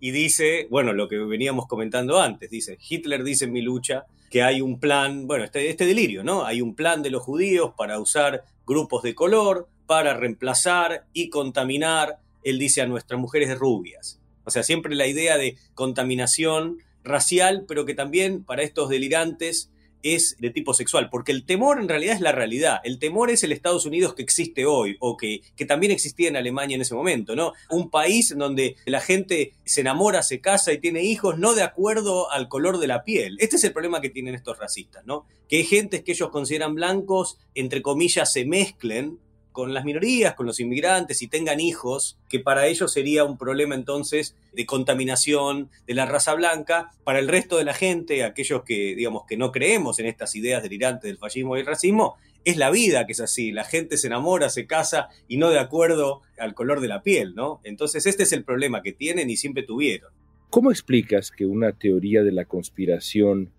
Y 0.00 0.10
dice, 0.10 0.66
bueno, 0.70 0.92
lo 0.92 1.06
que 1.06 1.18
veníamos 1.18 1.66
comentando 1.66 2.20
antes, 2.20 2.50
dice, 2.50 2.76
Hitler 2.88 3.22
dice 3.22 3.44
en 3.44 3.52
Mi 3.52 3.62
lucha 3.62 4.06
que 4.30 4.42
hay 4.42 4.62
un 4.62 4.80
plan, 4.80 5.26
bueno, 5.26 5.44
este, 5.44 5.68
este 5.68 5.84
delirio, 5.84 6.24
¿no? 6.24 6.44
Hay 6.44 6.62
un 6.62 6.74
plan 6.74 7.02
de 7.02 7.10
los 7.10 7.22
judíos 7.22 7.74
para 7.76 8.00
usar 8.00 8.44
grupos 8.66 9.02
de 9.02 9.14
color, 9.14 9.68
para 9.86 10.14
reemplazar 10.14 11.06
y 11.12 11.28
contaminar, 11.28 12.18
él 12.42 12.58
dice, 12.58 12.82
a 12.82 12.86
nuestras 12.86 13.20
mujeres 13.20 13.56
rubias 13.58 14.20
O 14.44 14.50
sea, 14.50 14.62
siempre 14.62 14.94
la 14.94 15.06
idea 15.06 15.36
de 15.36 15.56
contaminación 15.74 16.78
racial, 17.04 17.64
pero 17.66 17.84
que 17.84 17.94
también 17.94 18.44
para 18.44 18.62
estos 18.62 18.88
delirantes 18.88 19.72
es 20.02 20.36
de 20.38 20.50
tipo 20.50 20.74
sexual, 20.74 21.08
porque 21.10 21.32
el 21.32 21.44
temor 21.44 21.80
en 21.80 21.88
realidad 21.88 22.14
es 22.14 22.20
la 22.20 22.32
realidad. 22.32 22.80
El 22.84 22.98
temor 22.98 23.30
es 23.30 23.42
el 23.42 23.52
Estados 23.52 23.86
Unidos 23.86 24.14
que 24.14 24.22
existe 24.22 24.66
hoy, 24.66 24.96
o 25.00 25.16
que, 25.16 25.42
que 25.56 25.64
también 25.64 25.92
existía 25.92 26.28
en 26.28 26.36
Alemania 26.36 26.74
en 26.74 26.82
ese 26.82 26.94
momento, 26.94 27.36
¿no? 27.36 27.52
Un 27.70 27.90
país 27.90 28.34
donde 28.36 28.76
la 28.84 29.00
gente 29.00 29.54
se 29.64 29.82
enamora, 29.82 30.22
se 30.22 30.40
casa 30.40 30.72
y 30.72 30.78
tiene 30.78 31.02
hijos, 31.02 31.38
no 31.38 31.54
de 31.54 31.62
acuerdo 31.62 32.30
al 32.30 32.48
color 32.48 32.78
de 32.78 32.88
la 32.88 33.04
piel. 33.04 33.36
Este 33.40 33.56
es 33.56 33.64
el 33.64 33.72
problema 33.72 34.00
que 34.00 34.10
tienen 34.10 34.34
estos 34.34 34.58
racistas, 34.58 35.04
¿no? 35.06 35.26
Que 35.48 35.58
hay 35.58 35.64
gentes 35.64 36.02
que 36.02 36.12
ellos 36.12 36.30
consideran 36.30 36.74
blancos, 36.74 37.38
entre 37.54 37.82
comillas, 37.82 38.32
se 38.32 38.44
mezclen 38.44 39.18
con 39.52 39.74
las 39.74 39.84
minorías, 39.84 40.34
con 40.34 40.46
los 40.46 40.58
inmigrantes 40.60 41.22
y 41.22 41.28
tengan 41.28 41.60
hijos, 41.60 42.18
que 42.28 42.40
para 42.40 42.66
ellos 42.66 42.92
sería 42.92 43.24
un 43.24 43.38
problema 43.38 43.74
entonces 43.74 44.34
de 44.52 44.66
contaminación 44.66 45.70
de 45.86 45.94
la 45.94 46.06
raza 46.06 46.34
blanca. 46.34 46.90
Para 47.04 47.18
el 47.18 47.28
resto 47.28 47.58
de 47.58 47.64
la 47.64 47.74
gente, 47.74 48.24
aquellos 48.24 48.62
que 48.64 48.94
digamos 48.96 49.24
que 49.26 49.36
no 49.36 49.52
creemos 49.52 49.98
en 49.98 50.06
estas 50.06 50.34
ideas 50.34 50.62
delirantes 50.62 51.08
del 51.08 51.18
fascismo 51.18 51.56
y 51.56 51.60
el 51.60 51.66
racismo, 51.66 52.16
es 52.44 52.56
la 52.56 52.70
vida 52.70 53.06
que 53.06 53.12
es 53.12 53.20
así. 53.20 53.52
La 53.52 53.64
gente 53.64 53.96
se 53.96 54.08
enamora, 54.08 54.50
se 54.50 54.66
casa 54.66 55.08
y 55.28 55.36
no 55.36 55.50
de 55.50 55.58
acuerdo 55.58 56.22
al 56.38 56.54
color 56.54 56.80
de 56.80 56.88
la 56.88 57.02
piel, 57.02 57.34
¿no? 57.34 57.60
Entonces 57.64 58.06
este 58.06 58.24
es 58.24 58.32
el 58.32 58.44
problema 58.44 58.82
que 58.82 58.92
tienen 58.92 59.30
y 59.30 59.36
siempre 59.36 59.62
tuvieron. 59.62 60.12
¿Cómo 60.50 60.70
explicas 60.70 61.30
que 61.30 61.46
una 61.46 61.72
teoría 61.72 62.22
de 62.22 62.32
la 62.32 62.44
conspiración 62.44 63.52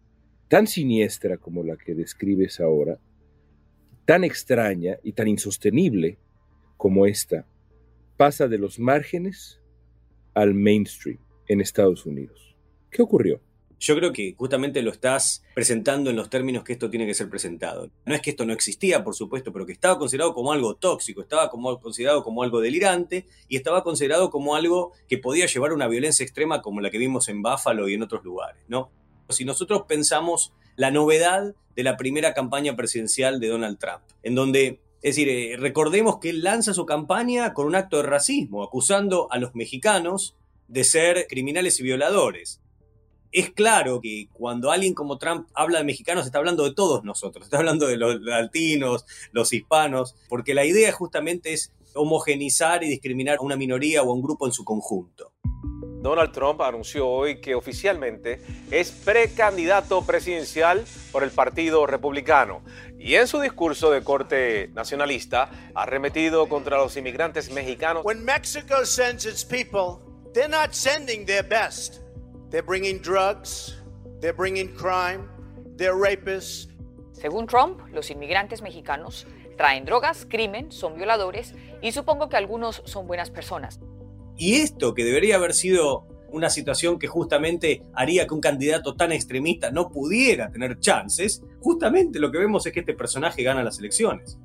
tan 0.47 0.67
siniestra 0.67 1.38
como 1.38 1.63
la 1.63 1.77
que 1.77 1.95
describes 1.95 2.59
ahora 2.59 3.00
tan 4.05 4.24
extraña 4.24 4.98
y 5.03 5.13
tan 5.13 5.27
insostenible 5.27 6.17
como 6.77 7.05
esta 7.05 7.45
pasa 8.17 8.48
de 8.48 8.57
los 8.57 8.79
márgenes 8.79 9.60
al 10.33 10.53
mainstream 10.53 11.19
en 11.48 11.62
Estados 11.62 12.05
Unidos. 12.05 12.55
¿Qué 12.89 13.01
ocurrió? 13.01 13.41
Yo 13.79 13.98
creo 13.98 14.13
que 14.13 14.33
justamente 14.38 14.81
lo 14.81 14.91
estás 14.91 15.43
presentando 15.53 16.10
en 16.10 16.15
los 16.15 16.29
términos 16.29 16.63
que 16.63 16.72
esto 16.72 16.89
tiene 16.89 17.05
que 17.05 17.13
ser 17.13 17.29
presentado. 17.29 17.89
No 18.05 18.15
es 18.15 18.22
que 18.22 18.29
esto 18.29 18.45
no 18.45 18.53
existía, 18.53 19.03
por 19.03 19.13
supuesto, 19.13 19.51
pero 19.51 19.65
que 19.65 19.74
estaba 19.74 20.00
considerado 20.00 20.33
como 20.33 20.53
algo 20.53 20.75
tóxico, 20.75 21.22
estaba 21.22 21.50
como, 21.50 21.77
considerado 21.81 22.24
como 22.24 22.43
algo 22.43 22.62
delirante 22.62 23.25
y 23.50 23.57
estaba 23.57 23.83
considerado 23.83 24.29
como 24.29 24.55
algo 24.55 24.93
que 25.10 25.17
podía 25.17 25.48
llevar 25.48 25.72
a 25.72 25.74
una 25.74 25.89
violencia 25.89 26.24
extrema 26.24 26.62
como 26.62 26.79
la 26.79 26.91
que 26.91 26.98
vimos 26.98 27.27
en 27.27 27.41
Buffalo 27.41 27.89
y 27.89 27.95
en 27.95 28.03
otros 28.03 28.24
lugares, 28.24 28.63
¿no? 28.69 28.89
Si 29.27 29.43
nosotros 29.43 29.83
pensamos 29.86 30.53
la 30.75 30.91
novedad 30.91 31.55
de 31.75 31.83
la 31.83 31.97
primera 31.97 32.33
campaña 32.33 32.75
presidencial 32.75 33.39
de 33.39 33.47
Donald 33.47 33.77
Trump, 33.79 34.01
en 34.21 34.35
donde, 34.35 34.79
es 35.01 35.15
decir, 35.15 35.29
eh, 35.29 35.55
recordemos 35.57 36.19
que 36.19 36.29
él 36.29 36.43
lanza 36.43 36.73
su 36.73 36.85
campaña 36.85 37.53
con 37.53 37.65
un 37.65 37.75
acto 37.75 37.97
de 37.97 38.03
racismo, 38.03 38.63
acusando 38.63 39.27
a 39.31 39.37
los 39.37 39.55
mexicanos 39.55 40.35
de 40.67 40.83
ser 40.83 41.27
criminales 41.27 41.79
y 41.79 41.83
violadores. 41.83 42.61
Es 43.31 43.49
claro 43.49 43.99
que 43.99 44.27
cuando 44.31 44.71
alguien 44.71 44.93
como 44.93 45.17
Trump 45.17 45.47
habla 45.55 45.79
de 45.79 45.85
mexicanos 45.85 46.25
está 46.25 46.37
hablando 46.37 46.63
de 46.63 46.75
todos 46.75 47.03
nosotros, 47.03 47.45
está 47.45 47.57
hablando 47.57 47.87
de 47.87 47.97
los 47.97 48.21
latinos, 48.21 49.05
los 49.31 49.51
hispanos, 49.53 50.15
porque 50.29 50.53
la 50.53 50.65
idea 50.65 50.91
justamente 50.91 51.53
es 51.53 51.73
homogenizar 51.95 52.83
y 52.83 52.89
discriminar 52.89 53.37
a 53.37 53.41
una 53.41 53.55
minoría 53.55 54.03
o 54.03 54.11
a 54.11 54.13
un 54.13 54.21
grupo 54.21 54.45
en 54.45 54.53
su 54.53 54.63
conjunto. 54.63 55.31
Donald 56.03 56.33
Trump 56.33 56.60
anunció 56.60 57.07
hoy 57.07 57.39
que 57.39 57.55
oficialmente 57.55 58.41
es 58.69 58.91
precandidato 58.91 60.05
presidencial 60.05 60.83
por 61.13 61.24
el 61.24 61.31
Partido 61.31 61.88
Republicano 61.88 62.62
y 63.00 63.15
en 63.15 63.25
su 63.25 63.39
discurso 63.39 63.89
de 63.89 64.03
corte 64.03 64.69
nacionalista 64.74 65.50
ha 65.74 65.83
arremetido 65.83 66.50
contra 66.50 66.77
los 66.77 66.98
inmigrantes 66.98 67.53
mexicanos. 67.53 68.03
When 68.03 68.22
Mexico 68.25 68.86
sends 68.86 69.25
its 69.25 69.45
people, 69.45 70.01
they're 70.33 70.50
not 70.50 70.74
sending 70.74 71.25
their 71.25 71.48
best. 71.48 72.01
They're 72.50 72.67
bringing 72.67 73.01
drugs, 73.01 73.81
they're 74.19 74.36
bringing 74.36 74.75
crime, 74.75 75.29
they're 75.77 75.95
rapists. 75.95 76.67
Según 77.13 77.48
Trump, 77.48 77.79
los 77.93 78.10
inmigrantes 78.12 78.62
mexicanos 78.62 79.25
traen 79.55 79.86
drogas, 79.86 80.25
crimen, 80.29 80.69
son 80.74 80.95
violadores 80.95 81.55
y 81.81 81.93
supongo 81.93 82.27
que 82.27 82.36
algunos 82.36 82.81
son 82.83 83.07
buenas 83.07 83.29
personas. 83.29 83.79
Y 84.37 84.55
esto, 84.55 84.93
que 84.93 85.03
debería 85.03 85.35
haber 85.35 85.53
sido 85.53 86.07
una 86.33 86.49
situación 86.49 86.97
que 86.97 87.07
justamente 87.07 87.83
haría 87.93 88.25
que 88.25 88.33
un 88.33 88.41
candidato 88.41 88.95
tan 88.95 89.11
extremista 89.11 89.69
no 89.69 89.89
pudiera 89.89 90.49
tener 90.51 90.79
chances, 90.79 91.43
justamente 91.61 92.19
lo 92.19 92.31
que 92.31 92.39
vemos 92.39 92.65
es 92.65 92.73
que 92.73 92.79
este 92.79 92.95
personaje 92.95 93.43
gana 93.43 93.63
las 93.63 93.77
elecciones. 93.77 94.39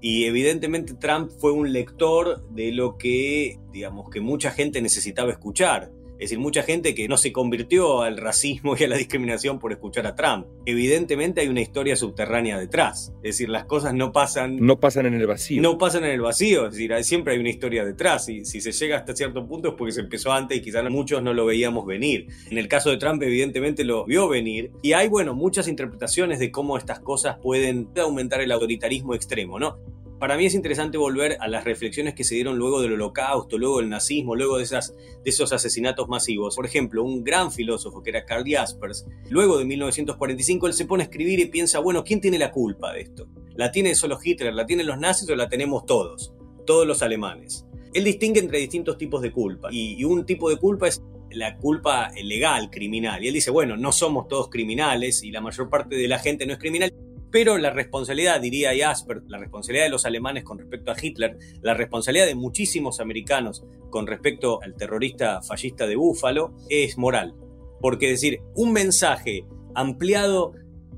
Y 0.00 0.24
evidentemente 0.24 0.94
Trump 0.94 1.30
fue 1.38 1.52
un 1.52 1.72
lector 1.72 2.48
de 2.50 2.72
lo 2.72 2.98
que, 2.98 3.58
digamos, 3.72 4.10
que 4.10 4.20
mucha 4.20 4.50
gente 4.50 4.82
necesitaba 4.82 5.30
escuchar. 5.32 5.90
Es 6.18 6.30
decir, 6.30 6.38
mucha 6.40 6.64
gente 6.64 6.94
que 6.94 7.06
no 7.06 7.16
se 7.16 7.32
convirtió 7.32 8.02
al 8.02 8.16
racismo 8.16 8.74
y 8.76 8.82
a 8.82 8.88
la 8.88 8.96
discriminación 8.96 9.60
por 9.60 9.72
escuchar 9.72 10.06
a 10.06 10.16
Trump. 10.16 10.46
Evidentemente 10.66 11.40
hay 11.40 11.48
una 11.48 11.60
historia 11.60 11.94
subterránea 11.94 12.58
detrás. 12.58 13.12
Es 13.18 13.36
decir, 13.36 13.48
las 13.48 13.66
cosas 13.66 13.94
no 13.94 14.10
pasan... 14.10 14.58
No 14.58 14.80
pasan 14.80 15.06
en 15.06 15.14
el 15.14 15.26
vacío. 15.26 15.62
No 15.62 15.78
pasan 15.78 16.04
en 16.04 16.10
el 16.10 16.20
vacío. 16.20 16.66
Es 16.66 16.72
decir, 16.72 16.92
siempre 17.04 17.34
hay 17.34 17.38
una 17.38 17.50
historia 17.50 17.84
detrás. 17.84 18.28
Y 18.28 18.44
si 18.44 18.60
se 18.60 18.72
llega 18.72 18.96
hasta 18.96 19.14
cierto 19.14 19.46
punto 19.46 19.68
es 19.68 19.74
porque 19.74 19.92
se 19.92 20.00
empezó 20.00 20.32
antes 20.32 20.58
y 20.58 20.60
quizás 20.60 20.88
muchos 20.90 21.22
no 21.22 21.32
lo 21.34 21.46
veíamos 21.46 21.86
venir. 21.86 22.26
En 22.50 22.58
el 22.58 22.66
caso 22.66 22.90
de 22.90 22.96
Trump, 22.96 23.22
evidentemente 23.22 23.84
lo 23.84 24.04
vio 24.04 24.28
venir. 24.28 24.72
Y 24.82 24.94
hay, 24.94 25.08
bueno, 25.08 25.34
muchas 25.34 25.68
interpretaciones 25.68 26.40
de 26.40 26.50
cómo 26.50 26.76
estas 26.76 26.98
cosas 27.00 27.38
pueden 27.40 27.88
aumentar 27.96 28.40
el 28.40 28.50
autoritarismo 28.50 29.14
extremo, 29.14 29.58
¿no? 29.58 29.78
Para 30.18 30.36
mí 30.36 30.46
es 30.46 30.54
interesante 30.54 30.98
volver 30.98 31.36
a 31.38 31.46
las 31.46 31.62
reflexiones 31.62 32.14
que 32.14 32.24
se 32.24 32.34
dieron 32.34 32.58
luego 32.58 32.80
del 32.80 32.94
holocausto, 32.94 33.56
luego 33.56 33.78
del 33.78 33.88
nazismo, 33.88 34.34
luego 34.34 34.56
de, 34.56 34.64
esas, 34.64 34.92
de 34.96 35.30
esos 35.30 35.52
asesinatos 35.52 36.08
masivos. 36.08 36.56
Por 36.56 36.66
ejemplo, 36.66 37.04
un 37.04 37.22
gran 37.22 37.52
filósofo 37.52 38.02
que 38.02 38.10
era 38.10 38.24
Karl 38.24 38.42
Jaspers, 38.44 39.06
luego 39.30 39.58
de 39.58 39.64
1945 39.64 40.66
él 40.66 40.72
se 40.72 40.86
pone 40.86 41.04
a 41.04 41.06
escribir 41.06 41.38
y 41.38 41.46
piensa, 41.46 41.78
bueno, 41.78 42.02
¿quién 42.02 42.20
tiene 42.20 42.38
la 42.38 42.50
culpa 42.50 42.92
de 42.92 43.02
esto? 43.02 43.28
¿La 43.54 43.70
tiene 43.70 43.94
solo 43.94 44.18
Hitler, 44.20 44.54
la 44.54 44.66
tienen 44.66 44.88
los 44.88 44.98
nazis 44.98 45.30
o 45.30 45.36
la 45.36 45.48
tenemos 45.48 45.86
todos? 45.86 46.32
Todos 46.66 46.84
los 46.84 47.00
alemanes. 47.02 47.64
Él 47.94 48.02
distingue 48.02 48.40
entre 48.40 48.58
distintos 48.58 48.98
tipos 48.98 49.22
de 49.22 49.30
culpa 49.30 49.68
y, 49.70 50.00
y 50.00 50.04
un 50.04 50.26
tipo 50.26 50.50
de 50.50 50.56
culpa 50.56 50.88
es 50.88 51.00
la 51.30 51.56
culpa 51.58 52.10
legal, 52.22 52.70
criminal. 52.70 53.22
Y 53.22 53.28
él 53.28 53.34
dice, 53.34 53.52
bueno, 53.52 53.76
no 53.76 53.92
somos 53.92 54.26
todos 54.26 54.48
criminales 54.48 55.22
y 55.22 55.30
la 55.30 55.40
mayor 55.40 55.70
parte 55.70 55.94
de 55.94 56.08
la 56.08 56.18
gente 56.18 56.44
no 56.44 56.54
es 56.54 56.58
criminal. 56.58 56.92
Pero 57.30 57.58
la 57.58 57.70
responsabilidad, 57.70 58.40
diría 58.40 58.70
Jasper, 58.76 59.22
la 59.26 59.38
responsabilidad 59.38 59.84
de 59.86 59.90
los 59.90 60.06
alemanes 60.06 60.44
con 60.44 60.58
respecto 60.58 60.90
a 60.90 60.96
Hitler, 61.00 61.38
la 61.60 61.74
responsabilidad 61.74 62.26
de 62.26 62.34
muchísimos 62.34 63.00
americanos 63.00 63.64
con 63.90 64.06
respecto 64.06 64.62
al 64.62 64.74
terrorista 64.74 65.42
fascista 65.42 65.86
de 65.86 65.96
Búfalo, 65.96 66.54
es 66.68 66.96
moral. 66.96 67.34
Porque 67.80 68.08
decir, 68.08 68.40
un 68.54 68.72
mensaje 68.72 69.44
ampliado 69.74 70.52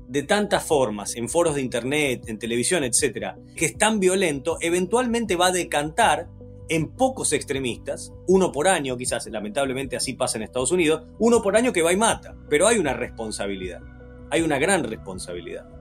de 0.07 0.23
tantas 0.23 0.65
formas, 0.65 1.15
en 1.15 1.29
foros 1.29 1.55
de 1.55 1.61
internet, 1.61 2.23
en 2.27 2.37
televisión, 2.37 2.83
etcétera, 2.83 3.37
que 3.55 3.65
es 3.65 3.77
tan 3.77 3.99
violento, 3.99 4.57
eventualmente 4.59 5.37
va 5.37 5.47
a 5.47 5.51
decantar 5.51 6.27
en 6.67 6.95
pocos 6.95 7.33
extremistas, 7.33 8.13
uno 8.27 8.51
por 8.51 8.67
año, 8.67 8.95
quizás 8.95 9.27
lamentablemente 9.27 9.97
así 9.97 10.13
pasa 10.13 10.37
en 10.37 10.43
Estados 10.43 10.71
Unidos, 10.71 11.03
uno 11.19 11.41
por 11.41 11.57
año 11.57 11.73
que 11.73 11.81
va 11.81 11.91
y 11.91 11.97
mata. 11.97 12.35
Pero 12.49 12.67
hay 12.67 12.77
una 12.77 12.93
responsabilidad, 12.93 13.81
hay 14.29 14.41
una 14.41 14.57
gran 14.57 14.83
responsabilidad. 14.83 15.80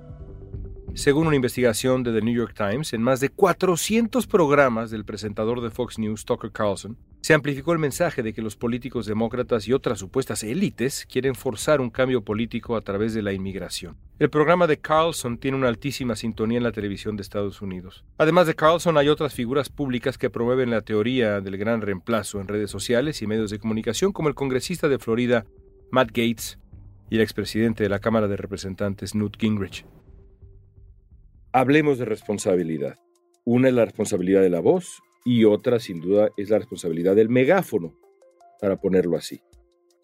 Según 0.95 1.29
una 1.29 1.37
investigación 1.37 2.03
de 2.03 2.13
The 2.13 2.21
New 2.21 2.35
York 2.35 2.55
Times, 2.55 2.93
en 2.93 3.03
más 3.03 3.21
de 3.21 3.29
400 3.29 4.27
programas 4.27 4.91
del 4.91 5.05
presentador 5.05 5.61
de 5.61 5.71
Fox 5.71 5.99
News, 5.99 6.25
Tucker 6.25 6.51
Carlson, 6.51 6.99
se 7.21 7.33
amplificó 7.33 7.73
el 7.73 7.79
mensaje 7.79 8.23
de 8.23 8.33
que 8.33 8.43
los 8.43 8.57
políticos 8.57 9.07
demócratas 9.07 9.69
y 9.69 9.73
otras 9.73 10.01
supuestas 10.01 10.43
élites 10.43 11.07
quieren 11.11 11.35
forzar 11.35 11.81
un 11.81 11.91
cambio 11.91 12.25
político 12.25 12.77
a 12.77 12.81
través 12.81 13.15
de 13.15 13.23
la 13.23 13.33
inmigración. 13.33 13.97
El 14.19 14.31
programa 14.31 14.67
de 14.67 14.79
Carlson 14.79 15.39
tiene 15.39 15.57
una 15.57 15.69
altísima 15.69 16.17
sintonía 16.17 16.59
en 16.59 16.65
la 16.65 16.73
televisión 16.73 17.17
de 17.17 17.23
Estados 17.23 17.63
Unidos. 17.63 18.05
Además 18.19 18.47
de 18.47 18.57
Carlson, 18.57 18.99
hay 18.99 19.09
otras 19.09 19.33
figuras 19.33 19.69
públicas 19.69 20.19
que 20.19 20.29
promueven 20.29 20.71
la 20.71 20.83
teoría 20.83 21.41
del 21.41 21.57
gran 21.57 21.83
reemplazo 21.83 22.41
en 22.41 22.49
redes 22.49 22.71
sociales 22.71 23.23
y 23.23 23.27
medios 23.27 23.51
de 23.51 23.61
comunicación, 23.61 24.13
como 24.13 24.29
el 24.29 24.35
congresista 24.35 24.89
de 24.89 24.99
Florida, 24.99 25.47
Matt 25.91 26.09
Gates, 26.09 26.59
y 27.11 27.17
el 27.17 27.23
expresidente 27.23 27.83
de 27.83 27.89
la 27.89 27.99
Cámara 27.99 28.29
de 28.29 28.37
Representantes, 28.37 29.15
Newt 29.15 29.37
Gingrich. 29.39 29.85
Hablemos 31.53 31.99
de 31.99 32.05
responsabilidad. 32.05 32.97
Una 33.45 33.67
es 33.67 33.75
la 33.75 33.85
responsabilidad 33.85 34.41
de 34.41 34.51
la 34.51 34.61
voz 34.61 35.01
y 35.25 35.45
otra, 35.45 35.81
sin 35.81 36.01
duda, 36.01 36.29
es 36.37 36.49
la 36.49 36.59
responsabilidad 36.59 37.17
del 37.17 37.29
megáfono, 37.29 37.99
para 38.61 38.81
ponerlo 38.81 39.17
así. 39.17 39.41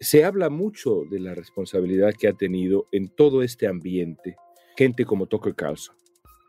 Se 0.01 0.25
habla 0.25 0.49
mucho 0.49 1.03
de 1.09 1.21
la 1.21 1.33
responsabilidad 1.35 2.13
que 2.19 2.27
ha 2.27 2.33
tenido 2.33 2.87
en 2.91 3.07
todo 3.07 3.43
este 3.43 3.65
ambiente 3.65 4.35
gente 4.75 5.05
como 5.05 5.27
Tucker 5.27 5.55
Carlson, 5.55 5.95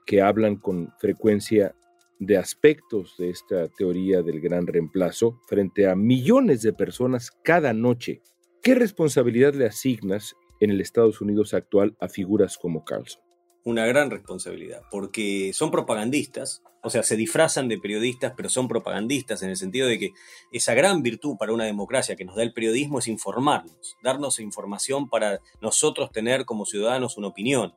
que 0.04 0.20
hablan 0.20 0.56
con 0.56 0.92
frecuencia 0.98 1.76
de 2.18 2.36
aspectos 2.36 3.14
de 3.18 3.30
esta 3.30 3.68
teoría 3.68 4.22
del 4.22 4.40
gran 4.40 4.66
reemplazo 4.66 5.40
frente 5.46 5.86
a 5.86 5.94
millones 5.94 6.62
de 6.62 6.72
personas 6.72 7.30
cada 7.44 7.72
noche. 7.72 8.20
¿Qué 8.64 8.74
responsabilidad 8.74 9.54
le 9.54 9.66
asignas 9.66 10.34
en 10.58 10.70
el 10.70 10.80
Estados 10.80 11.20
Unidos 11.20 11.54
actual 11.54 11.96
a 12.00 12.08
figuras 12.08 12.58
como 12.58 12.84
Carlson? 12.84 13.27
Una 13.68 13.84
gran 13.84 14.10
responsabilidad, 14.10 14.80
porque 14.90 15.52
son 15.52 15.70
propagandistas, 15.70 16.62
o 16.82 16.88
sea, 16.88 17.02
se 17.02 17.16
disfrazan 17.16 17.68
de 17.68 17.76
periodistas, 17.76 18.32
pero 18.34 18.48
son 18.48 18.66
propagandistas 18.66 19.42
en 19.42 19.50
el 19.50 19.56
sentido 19.56 19.87
de 19.88 19.98
que 19.98 20.10
esa 20.52 20.72
gran 20.72 21.02
virtud 21.02 21.37
para 21.37 21.52
una 21.52 21.64
democracia 21.64 22.16
que 22.16 22.25
nos 22.25 22.37
da 22.37 22.42
el 22.42 22.54
periodismo 22.54 22.98
es 22.98 23.08
informarnos, 23.08 23.96
darnos 24.02 24.40
información 24.40 25.10
para 25.10 25.40
nosotros 25.60 26.10
tener 26.12 26.46
como 26.46 26.64
ciudadanos 26.64 27.18
una 27.18 27.28
opinión 27.28 27.75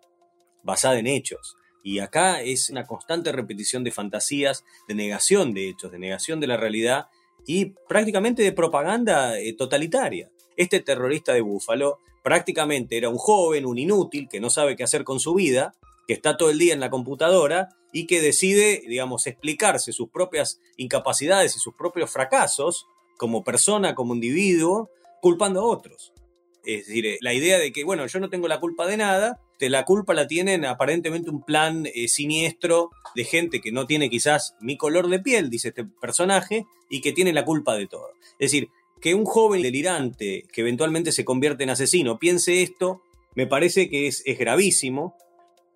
basada 0.63 0.97
en 0.97 1.07
hechos. 1.07 1.57
Y 1.83 1.99
acá 1.99 2.41
es 2.41 2.69
una 2.69 2.85
constante 2.85 3.33
repetición 3.33 3.83
de 3.83 3.91
fantasías, 3.91 4.63
de 4.87 4.95
negación 4.95 5.53
de 5.53 5.67
hechos, 5.67 5.91
de 5.91 5.99
negación 5.99 6.39
de 6.39 6.47
la 6.47 6.55
realidad 6.55 7.07
y 7.45 7.73
prácticamente 7.89 8.43
de 8.43 8.53
propaganda 8.53 9.37
eh, 9.37 9.53
totalitaria. 9.53 10.29
Este 10.55 10.79
terrorista 10.79 11.33
de 11.33 11.41
Búfalo 11.41 11.97
prácticamente 12.23 12.97
era 12.97 13.09
un 13.09 13.17
joven, 13.17 13.65
un 13.65 13.77
inútil, 13.77 14.27
que 14.29 14.39
no 14.39 14.49
sabe 14.49 14.75
qué 14.75 14.83
hacer 14.83 15.03
con 15.03 15.19
su 15.19 15.33
vida, 15.33 15.73
que 16.07 16.13
está 16.13 16.37
todo 16.37 16.49
el 16.49 16.57
día 16.57 16.73
en 16.73 16.79
la 16.79 16.89
computadora 16.89 17.69
y 17.91 18.07
que 18.07 18.21
decide, 18.21 18.81
digamos, 18.87 19.27
explicarse 19.27 19.91
sus 19.91 20.09
propias 20.09 20.59
incapacidades 20.77 21.55
y 21.55 21.59
sus 21.59 21.73
propios 21.73 22.11
fracasos 22.11 22.87
como 23.17 23.43
persona, 23.43 23.95
como 23.95 24.15
individuo, 24.15 24.89
culpando 25.21 25.61
a 25.61 25.65
otros. 25.65 26.13
Es 26.63 26.87
decir, 26.87 27.05
eh, 27.05 27.17
la 27.21 27.33
idea 27.33 27.57
de 27.57 27.71
que, 27.71 27.83
bueno, 27.83 28.05
yo 28.07 28.19
no 28.19 28.29
tengo 28.29 28.47
la 28.47 28.59
culpa 28.59 28.87
de 28.87 28.97
nada, 28.97 29.39
la 29.69 29.85
culpa 29.85 30.13
la 30.13 30.27
tienen 30.27 30.65
aparentemente 30.65 31.29
un 31.29 31.43
plan 31.43 31.85
eh, 31.93 32.07
siniestro 32.07 32.89
de 33.15 33.23
gente 33.23 33.61
que 33.61 33.71
no 33.71 33.85
tiene 33.85 34.09
quizás 34.09 34.55
mi 34.59 34.77
color 34.77 35.07
de 35.09 35.19
piel, 35.19 35.49
dice 35.49 35.69
este 35.69 35.85
personaje, 35.85 36.65
y 36.89 37.01
que 37.01 37.11
tiene 37.11 37.33
la 37.33 37.45
culpa 37.45 37.75
de 37.75 37.87
todo. 37.87 38.09
Es 38.39 38.51
decir, 38.51 38.69
que 39.01 39.15
un 39.15 39.25
joven 39.25 39.61
delirante 39.61 40.45
que 40.53 40.61
eventualmente 40.61 41.11
se 41.11 41.25
convierte 41.25 41.63
en 41.63 41.71
asesino 41.71 42.19
piense 42.19 42.61
esto, 42.61 43.01
me 43.35 43.47
parece 43.47 43.89
que 43.89 44.07
es, 44.07 44.23
gravísimo, 44.25 45.15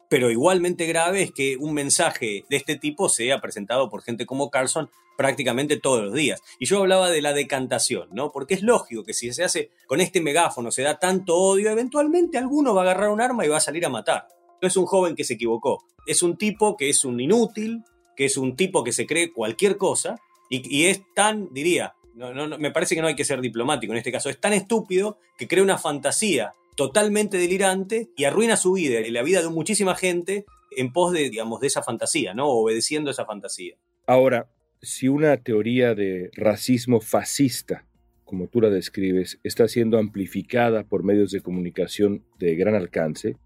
pero 0.10 0.30
igualmente 0.30 0.86
grave 0.86 1.24
es 1.24 1.32
que 1.32 1.58
un 1.58 1.74
mensaje 1.74 2.46
de 2.50 2.58
este 2.58 2.78
tipo 2.78 3.10
sea 3.10 3.42
presentado 3.42 3.90
por 3.90 4.04
gente 4.04 4.26
como 4.26 4.50
Carlson 4.50 4.90
prácticamente 5.18 5.78
todos 5.78 6.04
los 6.04 6.14
días. 6.14 6.42
Y 6.60 6.66
yo 6.66 6.80
hablaba 6.80 7.10
de 7.10 7.22
la 7.22 7.34
decantación, 7.34 8.10
¿no? 8.12 8.32
Porque 8.32 8.54
es 8.54 8.62
lógico 8.62 9.04
que 9.04 9.14
si 9.14 9.32
se 9.34 9.44
hace 9.44 9.72
con 9.88 10.02
este 10.02 10.22
megáfono, 10.22 10.72
se 10.72 10.84
da 10.84 11.00
tanto 11.00 11.36
odio, 11.36 11.70
eventualmente 11.70 12.38
alguno 12.38 12.76
va 12.76 12.82
a 12.82 12.84
agarrar 12.84 13.10
un 13.10 13.22
arma 13.22 13.46
y 13.46 13.50
va 13.50 13.58
a 13.58 13.62
salir 13.62 13.86
a 13.86 13.90
matar. 13.90 14.28
No 14.62 14.68
es 14.68 14.78
un 14.78 14.86
joven 14.86 15.16
que 15.16 15.24
se 15.24 15.34
equivocó, 15.36 15.84
es 16.06 16.22
un 16.22 16.38
tipo 16.38 16.76
que 16.76 16.90
es 16.90 17.06
un 17.06 17.20
inútil, 17.20 17.84
que 18.16 18.26
es 18.26 18.38
un 18.38 18.56
tipo 18.56 18.84
que 18.84 18.94
se 18.94 19.06
cree 19.06 19.32
cualquier 19.32 19.78
cosa 19.78 20.18
y, 20.50 20.86
es 20.86 21.02
tan, 21.16 21.52
diría, 21.54 21.95
no, 22.16 22.34
no, 22.34 22.58
me 22.58 22.72
parece 22.72 22.96
que 22.96 23.02
no 23.02 23.08
hay 23.08 23.16
que 23.16 23.26
ser 23.26 23.42
diplomático 23.42 23.94
en 23.94 23.98
este 23.98 24.12
caso, 24.12 24.30
es 24.30 24.40
tan 24.40 24.54
estúpido 24.54 25.20
que 25.38 25.48
crea 25.48 25.64
una 25.64 25.78
fantasía 25.78 26.54
totalmente 26.76 27.38
delirante 27.38 28.10
y 28.16 28.26
arruina 28.26 28.58
su 28.58 28.74
vida 28.74 29.00
y 29.02 29.12
la 29.12 29.24
vida 29.24 29.42
de 29.42 29.50
muchísima 29.50 29.96
gente 29.96 30.46
en 30.76 30.92
pos 30.92 31.14
de, 31.14 31.30
digamos, 31.30 31.62
de 31.62 31.68
esa 31.68 31.84
fantasía, 31.84 32.34
¿no? 32.34 32.48
Obedeciendo 32.48 33.12
esa 33.12 33.26
fantasía. 33.26 33.76
Ahora, 34.08 34.50
si 34.82 35.08
una 35.08 35.38
teoría 35.38 35.96
de 35.96 36.30
racismo 36.36 37.00
fascista, 37.02 37.86
como 38.24 38.48
tú 38.48 38.62
la 38.62 38.70
describes, 38.70 39.40
está 39.44 39.68
siendo 39.68 39.98
amplificada 39.98 40.84
por 40.84 41.04
medios 41.04 41.32
de 41.32 41.42
comunicación 41.42 42.24
de 42.40 42.56
gran 42.56 42.76
alcance, 42.76 43.38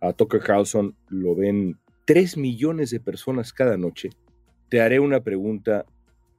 a 0.00 0.12
Tucker 0.12 0.40
Carlson 0.40 0.96
lo 1.08 1.34
ven 1.34 1.78
3 2.04 2.36
millones 2.36 2.90
de 2.90 3.00
personas 3.00 3.52
cada 3.52 3.76
noche, 3.76 4.10
te 4.68 4.80
haré 4.80 5.00
una 5.00 5.20
pregunta 5.20 5.84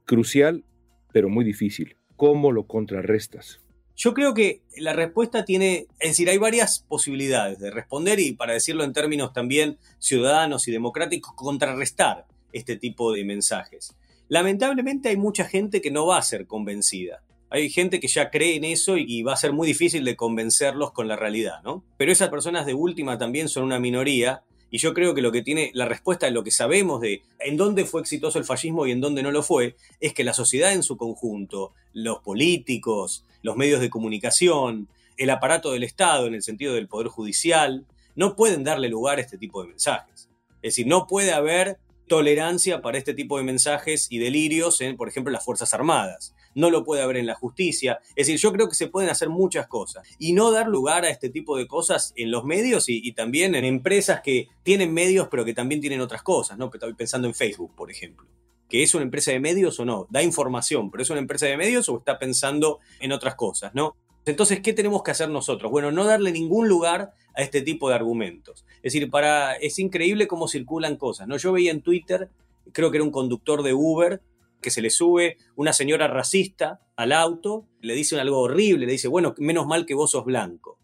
crucial, 0.04 0.64
pero 1.12 1.28
muy 1.28 1.44
difícil. 1.44 1.96
¿Cómo 2.16 2.52
lo 2.52 2.66
contrarrestas? 2.66 3.60
Yo 3.96 4.14
creo 4.14 4.32
que 4.32 4.62
la 4.78 4.94
respuesta 4.94 5.44
tiene, 5.44 5.86
es 5.98 6.10
decir, 6.10 6.30
hay 6.30 6.38
varias 6.38 6.86
posibilidades 6.88 7.58
de 7.58 7.70
responder 7.70 8.18
y 8.18 8.32
para 8.32 8.54
decirlo 8.54 8.82
en 8.84 8.94
términos 8.94 9.32
también 9.32 9.78
ciudadanos 9.98 10.68
y 10.68 10.72
democráticos, 10.72 11.34
contrarrestar 11.34 12.26
este 12.52 12.76
tipo 12.76 13.12
de 13.12 13.24
mensajes. 13.24 13.94
Lamentablemente 14.28 15.10
hay 15.10 15.16
mucha 15.16 15.44
gente 15.44 15.82
que 15.82 15.90
no 15.90 16.06
va 16.06 16.18
a 16.18 16.22
ser 16.22 16.46
convencida. 16.46 17.22
Hay 17.50 17.68
gente 17.68 18.00
que 18.00 18.08
ya 18.08 18.30
cree 18.30 18.54
en 18.56 18.64
eso 18.64 18.96
y 18.96 19.22
va 19.22 19.32
a 19.32 19.36
ser 19.36 19.52
muy 19.52 19.66
difícil 19.66 20.04
de 20.04 20.16
convencerlos 20.16 20.92
con 20.92 21.08
la 21.08 21.16
realidad, 21.16 21.62
¿no? 21.64 21.84
Pero 21.96 22.12
esas 22.12 22.28
personas 22.28 22.64
de 22.64 22.74
última 22.74 23.18
también 23.18 23.48
son 23.48 23.64
una 23.64 23.80
minoría 23.80 24.44
y 24.70 24.78
yo 24.78 24.94
creo 24.94 25.14
que 25.14 25.22
lo 25.22 25.32
que 25.32 25.42
tiene 25.42 25.70
la 25.74 25.84
respuesta 25.84 26.26
de 26.26 26.32
lo 26.32 26.44
que 26.44 26.50
sabemos 26.50 27.00
de 27.00 27.22
en 27.40 27.56
dónde 27.56 27.84
fue 27.84 28.00
exitoso 28.00 28.38
el 28.38 28.44
fascismo 28.44 28.86
y 28.86 28.92
en 28.92 29.00
dónde 29.00 29.22
no 29.22 29.30
lo 29.30 29.42
fue, 29.42 29.76
es 30.00 30.14
que 30.14 30.24
la 30.24 30.32
sociedad 30.32 30.72
en 30.72 30.82
su 30.82 30.96
conjunto, 30.96 31.72
los 31.92 32.18
políticos, 32.20 33.24
los 33.42 33.56
medios 33.56 33.80
de 33.80 33.90
comunicación, 33.90 34.88
el 35.16 35.30
aparato 35.30 35.72
del 35.72 35.82
Estado 35.82 36.26
en 36.26 36.34
el 36.34 36.42
sentido 36.42 36.74
del 36.74 36.88
Poder 36.88 37.08
Judicial, 37.08 37.84
no 38.14 38.36
pueden 38.36 38.64
darle 38.64 38.88
lugar 38.88 39.18
a 39.18 39.22
este 39.22 39.38
tipo 39.38 39.62
de 39.62 39.68
mensajes. 39.68 40.28
Es 40.62 40.74
decir, 40.74 40.86
no 40.86 41.06
puede 41.06 41.32
haber 41.32 41.78
tolerancia 42.06 42.82
para 42.82 42.98
este 42.98 43.14
tipo 43.14 43.38
de 43.38 43.44
mensajes 43.44 44.08
y 44.10 44.18
delirios 44.18 44.80
en, 44.80 44.96
por 44.96 45.08
ejemplo, 45.08 45.32
las 45.32 45.44
Fuerzas 45.44 45.72
Armadas. 45.74 46.34
No 46.54 46.70
lo 46.70 46.84
puede 46.84 47.02
haber 47.02 47.16
en 47.16 47.26
la 47.26 47.34
justicia. 47.34 48.00
Es 48.10 48.26
decir, 48.26 48.38
yo 48.38 48.52
creo 48.52 48.68
que 48.68 48.74
se 48.74 48.88
pueden 48.88 49.10
hacer 49.10 49.28
muchas 49.28 49.66
cosas 49.66 50.06
y 50.18 50.32
no 50.32 50.50
dar 50.50 50.68
lugar 50.68 51.04
a 51.04 51.10
este 51.10 51.30
tipo 51.30 51.56
de 51.56 51.66
cosas 51.66 52.12
en 52.16 52.30
los 52.30 52.44
medios 52.44 52.88
y, 52.88 53.12
también 53.12 53.54
en 53.54 53.64
empresas 53.64 54.20
que 54.22 54.48
tienen 54.62 54.94
medios 54.94 55.28
pero 55.30 55.44
que 55.44 55.54
también 55.54 55.80
tienen 55.80 56.00
otras 56.00 56.22
cosas, 56.22 56.58
¿no? 56.58 56.70
Estoy 56.72 56.94
pensando 56.94 57.28
en 57.28 57.34
Facebook, 57.34 57.74
por 57.74 57.90
ejemplo. 57.90 58.26
¿Que 58.68 58.82
es 58.82 58.94
una 58.94 59.04
empresa 59.04 59.32
de 59.32 59.40
medios 59.40 59.80
o 59.80 59.84
no? 59.84 60.06
Da 60.10 60.22
información, 60.22 60.90
pero 60.90 61.02
es 61.02 61.10
una 61.10 61.18
empresa 61.18 61.46
de 61.46 61.56
medios 61.56 61.88
o 61.88 61.98
está 61.98 62.18
pensando 62.18 62.78
en 63.00 63.12
otras 63.12 63.34
cosas, 63.34 63.74
¿no? 63.74 63.96
Entonces, 64.26 64.60
¿qué 64.60 64.72
tenemos 64.72 65.02
que 65.02 65.10
hacer 65.10 65.28
nosotros? 65.28 65.70
Bueno, 65.70 65.90
no 65.90 66.04
darle 66.04 66.30
ningún 66.30 66.68
lugar 66.68 67.12
a 67.34 67.42
este 67.42 67.62
tipo 67.62 67.88
de 67.88 67.94
argumentos. 67.94 68.64
Es 68.76 68.92
decir, 68.92 69.10
para, 69.10 69.54
es 69.54 69.78
increíble 69.78 70.26
cómo 70.26 70.46
circulan 70.46 70.96
cosas. 70.96 71.26
¿no? 71.26 71.36
Yo 71.36 71.52
veía 71.52 71.70
en 71.70 71.80
Twitter, 71.80 72.28
creo 72.72 72.90
que 72.90 72.98
era 72.98 73.04
un 73.04 73.10
conductor 73.10 73.62
de 73.62 73.74
Uber, 73.74 74.20
que 74.60 74.70
se 74.70 74.82
le 74.82 74.90
sube 74.90 75.38
una 75.56 75.72
señora 75.72 76.08
racista 76.08 76.80
al 76.96 77.12
auto, 77.12 77.66
le 77.80 77.94
dice 77.94 78.18
algo 78.20 78.40
horrible, 78.40 78.86
le 78.86 78.92
dice, 78.92 79.08
bueno, 79.08 79.34
menos 79.38 79.66
mal 79.66 79.86
que 79.86 79.94
vos 79.94 80.10
sos 80.10 80.24
blanco. 80.24 80.78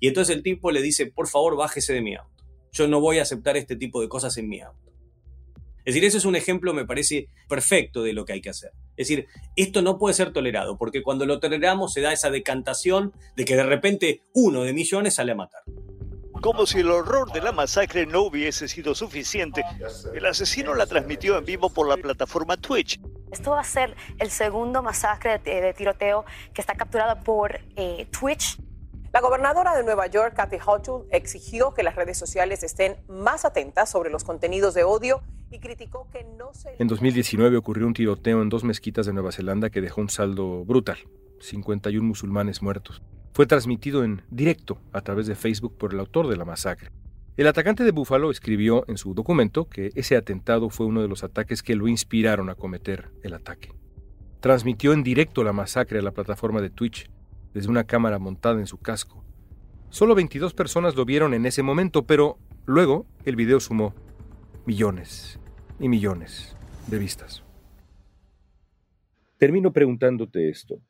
Y 0.00 0.08
entonces 0.08 0.36
el 0.36 0.42
tipo 0.42 0.70
le 0.70 0.82
dice, 0.82 1.06
por 1.06 1.28
favor, 1.28 1.56
bájese 1.56 1.92
de 1.92 2.00
mi 2.00 2.14
auto. 2.14 2.44
Yo 2.72 2.88
no 2.88 3.00
voy 3.00 3.18
a 3.18 3.22
aceptar 3.22 3.56
este 3.56 3.76
tipo 3.76 4.00
de 4.00 4.08
cosas 4.08 4.36
en 4.36 4.48
mi 4.48 4.60
auto. 4.60 4.93
Es 5.84 5.94
decir, 5.94 6.04
eso 6.04 6.18
es 6.18 6.24
un 6.24 6.34
ejemplo, 6.34 6.72
me 6.72 6.86
parece, 6.86 7.28
perfecto 7.48 8.02
de 8.02 8.14
lo 8.14 8.24
que 8.24 8.32
hay 8.32 8.40
que 8.40 8.50
hacer. 8.50 8.72
Es 8.96 9.08
decir, 9.08 9.26
esto 9.54 9.82
no 9.82 9.98
puede 9.98 10.14
ser 10.14 10.32
tolerado, 10.32 10.78
porque 10.78 11.02
cuando 11.02 11.26
lo 11.26 11.40
toleramos 11.40 11.92
se 11.92 12.00
da 12.00 12.12
esa 12.12 12.30
decantación 12.30 13.12
de 13.36 13.44
que 13.44 13.56
de 13.56 13.64
repente 13.64 14.22
uno 14.32 14.62
de 14.62 14.72
millones 14.72 15.14
sale 15.14 15.32
a 15.32 15.34
matar. 15.34 15.62
Como 16.40 16.66
si 16.66 16.80
el 16.80 16.90
horror 16.90 17.32
de 17.32 17.40
la 17.40 17.52
masacre 17.52 18.06
no 18.06 18.22
hubiese 18.22 18.68
sido 18.68 18.94
suficiente, 18.94 19.64
el 20.14 20.26
asesino 20.26 20.74
la 20.74 20.86
transmitió 20.86 21.38
en 21.38 21.44
vivo 21.44 21.70
por 21.70 21.88
la 21.88 21.96
plataforma 21.96 22.56
Twitch. 22.56 23.00
Esto 23.30 23.50
va 23.50 23.60
a 23.60 23.64
ser 23.64 23.96
el 24.18 24.30
segundo 24.30 24.82
masacre 24.82 25.38
de, 25.38 25.74
tiroteo 25.74 26.24
que 26.52 26.60
está 26.60 26.74
capturado 26.74 27.22
por 27.24 27.60
eh, 27.76 28.06
Twitch. 28.10 28.58
La 29.14 29.20
gobernadora 29.20 29.76
de 29.76 29.84
Nueva 29.84 30.08
York, 30.08 30.34
Kathy 30.34 30.56
Hochul, 30.56 31.06
exigió 31.12 31.72
que 31.72 31.84
las 31.84 31.94
redes 31.94 32.18
sociales 32.18 32.64
estén 32.64 32.96
más 33.06 33.44
atentas 33.44 33.88
sobre 33.88 34.10
los 34.10 34.24
contenidos 34.24 34.74
de 34.74 34.82
odio 34.82 35.22
y 35.52 35.60
criticó 35.60 36.08
que 36.10 36.24
no 36.36 36.52
se... 36.52 36.74
En 36.80 36.88
2019 36.88 37.56
ocurrió 37.56 37.86
un 37.86 37.94
tiroteo 37.94 38.42
en 38.42 38.48
dos 38.48 38.64
mezquitas 38.64 39.06
de 39.06 39.12
Nueva 39.12 39.30
Zelanda 39.30 39.70
que 39.70 39.80
dejó 39.80 40.00
un 40.00 40.08
saldo 40.08 40.64
brutal, 40.64 40.98
51 41.38 42.04
musulmanes 42.04 42.60
muertos. 42.60 43.02
Fue 43.34 43.46
transmitido 43.46 44.02
en 44.02 44.22
directo 44.30 44.80
a 44.92 45.00
través 45.02 45.28
de 45.28 45.36
Facebook 45.36 45.78
por 45.78 45.94
el 45.94 46.00
autor 46.00 46.26
de 46.26 46.36
la 46.36 46.44
masacre. 46.44 46.90
El 47.36 47.46
atacante 47.46 47.84
de 47.84 47.92
Buffalo 47.92 48.32
escribió 48.32 48.84
en 48.88 48.98
su 48.98 49.14
documento 49.14 49.68
que 49.68 49.92
ese 49.94 50.16
atentado 50.16 50.70
fue 50.70 50.86
uno 50.86 51.02
de 51.02 51.08
los 51.08 51.22
ataques 51.22 51.62
que 51.62 51.76
lo 51.76 51.86
inspiraron 51.86 52.50
a 52.50 52.56
cometer 52.56 53.12
el 53.22 53.34
ataque. 53.34 53.70
Transmitió 54.40 54.92
en 54.92 55.04
directo 55.04 55.44
la 55.44 55.52
masacre 55.52 56.00
a 56.00 56.02
la 56.02 56.10
plataforma 56.10 56.60
de 56.60 56.70
Twitch 56.70 57.08
desde 57.54 57.70
una 57.70 57.84
cámara 57.84 58.18
montada 58.18 58.60
en 58.60 58.66
su 58.66 58.78
casco. 58.78 59.24
Solo 59.88 60.14
22 60.14 60.54
personas 60.54 60.96
lo 60.96 61.04
vieron 61.04 61.34
en 61.34 61.46
ese 61.46 61.62
momento, 61.62 62.04
pero 62.04 62.36
luego 62.66 63.06
el 63.24 63.36
video 63.36 63.60
sumó 63.60 63.94
millones 64.66 65.38
y 65.78 65.88
millones 65.88 66.56
de 66.88 66.98
vistas. 66.98 67.44
Termino 69.38 69.72
preguntándote 69.72 70.48
esto. 70.48 70.80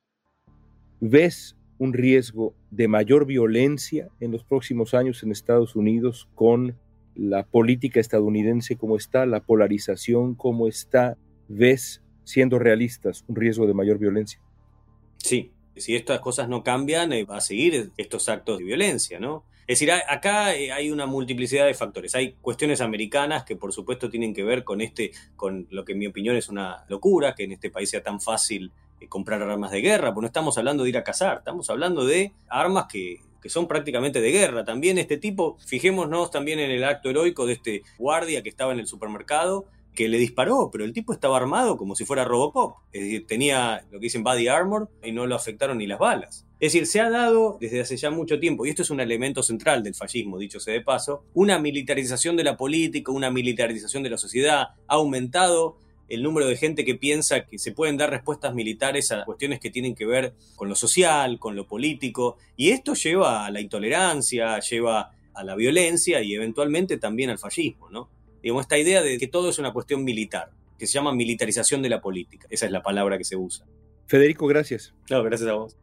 ¿Ves 1.00 1.56
un 1.78 1.92
riesgo 1.92 2.54
de 2.70 2.88
mayor 2.88 3.26
violencia 3.26 4.08
en 4.20 4.32
los 4.32 4.44
próximos 4.44 4.94
años 4.94 5.22
en 5.22 5.32
Estados 5.32 5.76
Unidos 5.76 6.28
con 6.34 6.78
la 7.14 7.44
política 7.44 8.00
estadounidense 8.00 8.76
como 8.76 8.96
está, 8.96 9.26
la 9.26 9.40
polarización 9.40 10.34
como 10.34 10.66
está? 10.68 11.18
¿Ves, 11.48 12.02
siendo 12.22 12.58
realistas, 12.58 13.24
un 13.28 13.36
riesgo 13.36 13.66
de 13.66 13.74
mayor 13.74 13.98
violencia? 13.98 14.40
Sí, 15.18 15.53
si 15.76 15.96
estas 15.96 16.20
cosas 16.20 16.48
no 16.48 16.62
cambian, 16.62 17.12
eh, 17.12 17.24
va 17.24 17.38
a 17.38 17.40
seguir 17.40 17.90
estos 17.96 18.28
actos 18.28 18.58
de 18.58 18.64
violencia, 18.64 19.18
¿no? 19.18 19.44
Es 19.66 19.78
decir, 19.78 19.92
acá 19.92 20.54
eh, 20.54 20.72
hay 20.72 20.90
una 20.90 21.06
multiplicidad 21.06 21.66
de 21.66 21.74
factores. 21.74 22.14
Hay 22.14 22.34
cuestiones 22.42 22.82
americanas 22.82 23.44
que 23.44 23.56
por 23.56 23.72
supuesto 23.72 24.10
tienen 24.10 24.34
que 24.34 24.44
ver 24.44 24.62
con 24.62 24.82
este, 24.82 25.12
con 25.36 25.66
lo 25.70 25.84
que 25.84 25.92
en 25.92 25.98
mi 25.98 26.06
opinión 26.06 26.36
es 26.36 26.48
una 26.48 26.84
locura, 26.88 27.34
que 27.34 27.44
en 27.44 27.52
este 27.52 27.70
país 27.70 27.88
sea 27.88 28.02
tan 28.02 28.20
fácil 28.20 28.72
eh, 29.00 29.08
comprar 29.08 29.42
armas 29.42 29.70
de 29.70 29.80
guerra, 29.80 30.12
porque 30.12 30.24
no 30.24 30.26
estamos 30.26 30.58
hablando 30.58 30.84
de 30.84 30.90
ir 30.90 30.98
a 30.98 31.04
cazar, 31.04 31.38
estamos 31.38 31.70
hablando 31.70 32.04
de 32.04 32.32
armas 32.48 32.86
que 32.90 33.20
que 33.44 33.50
son 33.50 33.68
prácticamente 33.68 34.22
de 34.22 34.30
guerra. 34.30 34.64
También 34.64 34.96
este 34.96 35.18
tipo, 35.18 35.58
fijémonos 35.66 36.30
también 36.30 36.60
en 36.60 36.70
el 36.70 36.82
acto 36.82 37.10
heroico 37.10 37.44
de 37.44 37.52
este 37.52 37.82
guardia 37.98 38.42
que 38.42 38.48
estaba 38.48 38.72
en 38.72 38.78
el 38.78 38.86
supermercado, 38.86 39.66
que 39.94 40.08
le 40.08 40.18
disparó, 40.18 40.70
pero 40.72 40.84
el 40.84 40.92
tipo 40.92 41.12
estaba 41.12 41.36
armado 41.36 41.76
como 41.76 41.94
si 41.94 42.04
fuera 42.04 42.24
Robocop. 42.24 42.78
Es 42.92 43.02
decir, 43.02 43.26
tenía 43.26 43.84
lo 43.90 44.00
que 44.00 44.04
dicen 44.04 44.24
body 44.24 44.48
armor 44.48 44.90
y 45.02 45.12
no 45.12 45.26
lo 45.26 45.34
afectaron 45.34 45.78
ni 45.78 45.86
las 45.86 45.98
balas. 45.98 46.46
Es 46.60 46.72
decir, 46.72 46.86
se 46.86 47.00
ha 47.00 47.10
dado 47.10 47.58
desde 47.60 47.80
hace 47.80 47.96
ya 47.96 48.10
mucho 48.10 48.40
tiempo, 48.40 48.64
y 48.64 48.70
esto 48.70 48.82
es 48.82 48.90
un 48.90 49.00
elemento 49.00 49.42
central 49.42 49.82
del 49.82 49.94
fascismo, 49.94 50.38
dicho 50.38 50.60
sea 50.60 50.74
de 50.74 50.80
paso, 50.80 51.24
una 51.34 51.58
militarización 51.58 52.36
de 52.36 52.44
la 52.44 52.56
política, 52.56 53.12
una 53.12 53.30
militarización 53.30 54.02
de 54.02 54.10
la 54.10 54.18
sociedad, 54.18 54.68
ha 54.86 54.94
aumentado 54.94 55.76
el 56.08 56.22
número 56.22 56.46
de 56.46 56.56
gente 56.56 56.84
que 56.84 56.94
piensa 56.94 57.46
que 57.46 57.58
se 57.58 57.72
pueden 57.72 57.96
dar 57.96 58.10
respuestas 58.10 58.54
militares 58.54 59.10
a 59.10 59.24
cuestiones 59.24 59.60
que 59.60 59.70
tienen 59.70 59.94
que 59.94 60.06
ver 60.06 60.34
con 60.54 60.68
lo 60.68 60.74
social, 60.74 61.38
con 61.38 61.56
lo 61.56 61.66
político, 61.66 62.36
y 62.56 62.70
esto 62.70 62.94
lleva 62.94 63.46
a 63.46 63.50
la 63.50 63.60
intolerancia, 63.60 64.58
lleva 64.60 65.12
a 65.34 65.44
la 65.44 65.54
violencia 65.56 66.22
y 66.22 66.34
eventualmente 66.34 66.96
también 66.96 67.30
al 67.30 67.38
fascismo, 67.38 67.90
¿no? 67.90 68.08
Digamos, 68.44 68.64
esta 68.64 68.76
idea 68.76 69.00
de 69.00 69.16
que 69.16 69.26
todo 69.26 69.48
es 69.48 69.58
una 69.58 69.72
cuestión 69.72 70.04
militar, 70.04 70.50
que 70.78 70.86
se 70.86 70.92
llama 70.92 71.14
militarización 71.14 71.80
de 71.80 71.88
la 71.88 72.02
política, 72.02 72.46
esa 72.50 72.66
es 72.66 72.72
la 72.72 72.82
palabra 72.82 73.16
que 73.16 73.24
se 73.24 73.36
usa. 73.36 73.64
Federico, 74.06 74.46
gracias. 74.46 74.92
No, 75.08 75.22
gracias 75.22 75.48
a 75.48 75.54
vos. 75.54 75.78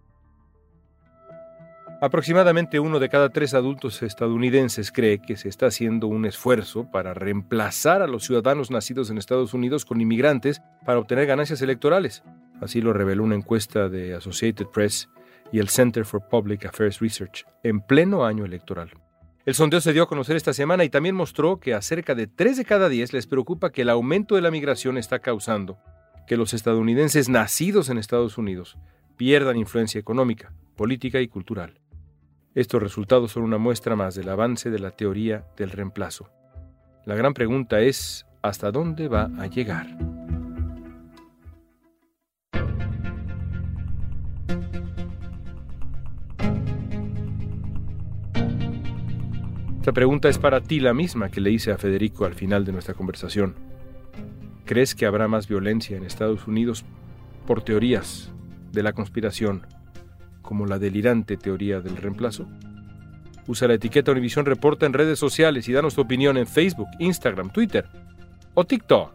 Aproximadamente 2.01 2.79
uno 2.79 2.99
de 2.99 3.09
cada 3.09 3.29
tres 3.29 3.55
adultos 3.55 4.03
estadounidenses 4.03 4.91
cree 4.91 5.19
que 5.19 5.37
se 5.37 5.49
está 5.49 5.65
haciendo 5.65 6.05
un 6.05 6.25
esfuerzo 6.25 6.87
para 6.91 7.15
reemplazar 7.15 8.03
a 8.03 8.07
los 8.07 8.25
ciudadanos 8.25 8.69
nacidos 8.69 9.09
en 9.09 9.17
Estados 9.17 9.55
Unidos 9.55 9.83
con 9.83 9.99
inmigrantes 9.99 10.61
para 10.85 10.99
obtener 10.99 11.25
ganancias 11.25 11.63
electorales. 11.63 12.21
Así 12.61 12.79
lo 12.79 12.93
reveló 12.93 13.23
una 13.23 13.35
encuesta 13.35 13.89
de 13.89 14.13
Associated 14.13 14.67
Press 14.67 15.09
y 15.51 15.57
el 15.57 15.69
Center 15.69 16.05
for 16.05 16.27
Public 16.29 16.65
Affairs 16.65 16.99
Research 16.99 17.43
en 17.63 17.81
pleno 17.81 18.23
año 18.23 18.45
electoral. 18.45 18.91
El 19.43 19.55
sondeo 19.55 19.81
se 19.81 19.93
dio 19.93 20.03
a 20.03 20.07
conocer 20.07 20.35
esta 20.35 20.53
semana 20.53 20.83
y 20.83 20.89
también 20.89 21.15
mostró 21.15 21.59
que 21.59 21.73
a 21.73 21.81
cerca 21.81 22.13
de 22.13 22.27
3 22.27 22.57
de 22.57 22.65
cada 22.65 22.89
10 22.89 23.13
les 23.13 23.25
preocupa 23.25 23.71
que 23.71 23.81
el 23.81 23.89
aumento 23.89 24.35
de 24.35 24.41
la 24.41 24.51
migración 24.51 24.97
está 24.97 25.19
causando 25.19 25.79
que 26.27 26.37
los 26.37 26.53
estadounidenses 26.53 27.27
nacidos 27.27 27.89
en 27.89 27.97
Estados 27.97 28.37
Unidos 28.37 28.77
pierdan 29.17 29.57
influencia 29.57 29.99
económica, 29.99 30.53
política 30.75 31.19
y 31.21 31.27
cultural. 31.27 31.79
Estos 32.53 32.81
resultados 32.81 33.31
son 33.31 33.43
una 33.43 33.57
muestra 33.57 33.95
más 33.95 34.13
del 34.13 34.29
avance 34.29 34.69
de 34.69 34.79
la 34.79 34.91
teoría 34.91 35.45
del 35.57 35.71
reemplazo. 35.71 36.29
La 37.05 37.15
gran 37.15 37.33
pregunta 37.33 37.81
es, 37.81 38.27
¿hasta 38.41 38.71
dónde 38.71 39.07
va 39.07 39.29
a 39.39 39.47
llegar? 39.47 39.87
Esta 49.91 49.99
pregunta 49.99 50.29
es 50.29 50.37
para 50.37 50.61
ti 50.61 50.79
la 50.79 50.93
misma 50.93 51.29
que 51.29 51.41
le 51.41 51.51
hice 51.51 51.73
a 51.73 51.77
Federico 51.77 52.23
al 52.23 52.33
final 52.33 52.63
de 52.63 52.71
nuestra 52.71 52.93
conversación. 52.93 53.55
¿Crees 54.63 54.95
que 54.95 55.05
habrá 55.05 55.27
más 55.27 55.49
violencia 55.49 55.97
en 55.97 56.05
Estados 56.05 56.47
Unidos 56.47 56.85
por 57.45 57.61
teorías 57.61 58.31
de 58.71 58.83
la 58.83 58.93
conspiración 58.93 59.67
como 60.41 60.65
la 60.65 60.79
delirante 60.79 61.35
teoría 61.35 61.81
del 61.81 61.97
reemplazo? 61.97 62.47
Usa 63.47 63.67
la 63.67 63.73
etiqueta 63.73 64.13
Univisión 64.13 64.45
Reporta 64.45 64.85
en 64.85 64.93
redes 64.93 65.19
sociales 65.19 65.67
y 65.67 65.73
danos 65.73 65.95
tu 65.95 65.99
opinión 65.99 66.37
en 66.37 66.47
Facebook, 66.47 66.87
Instagram, 66.99 67.51
Twitter 67.51 67.85
o 68.53 68.63
TikTok. 68.63 69.11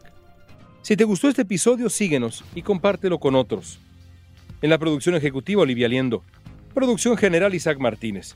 Si 0.83 0.95
te 0.95 1.05
gustó 1.05 1.27
este 1.27 1.41
episodio, 1.41 1.89
síguenos 1.89 2.45
y 2.53 2.61
compártelo 2.61 3.17
con 3.17 3.33
otros. 3.33 3.79
En 4.61 4.69
la 4.69 4.77
producción 4.77 5.15
ejecutiva, 5.15 5.63
Olivia 5.63 5.87
Liendo. 5.87 6.23
Producción 6.75 7.17
general, 7.17 7.55
Isaac 7.55 7.79
Martínez. 7.79 8.35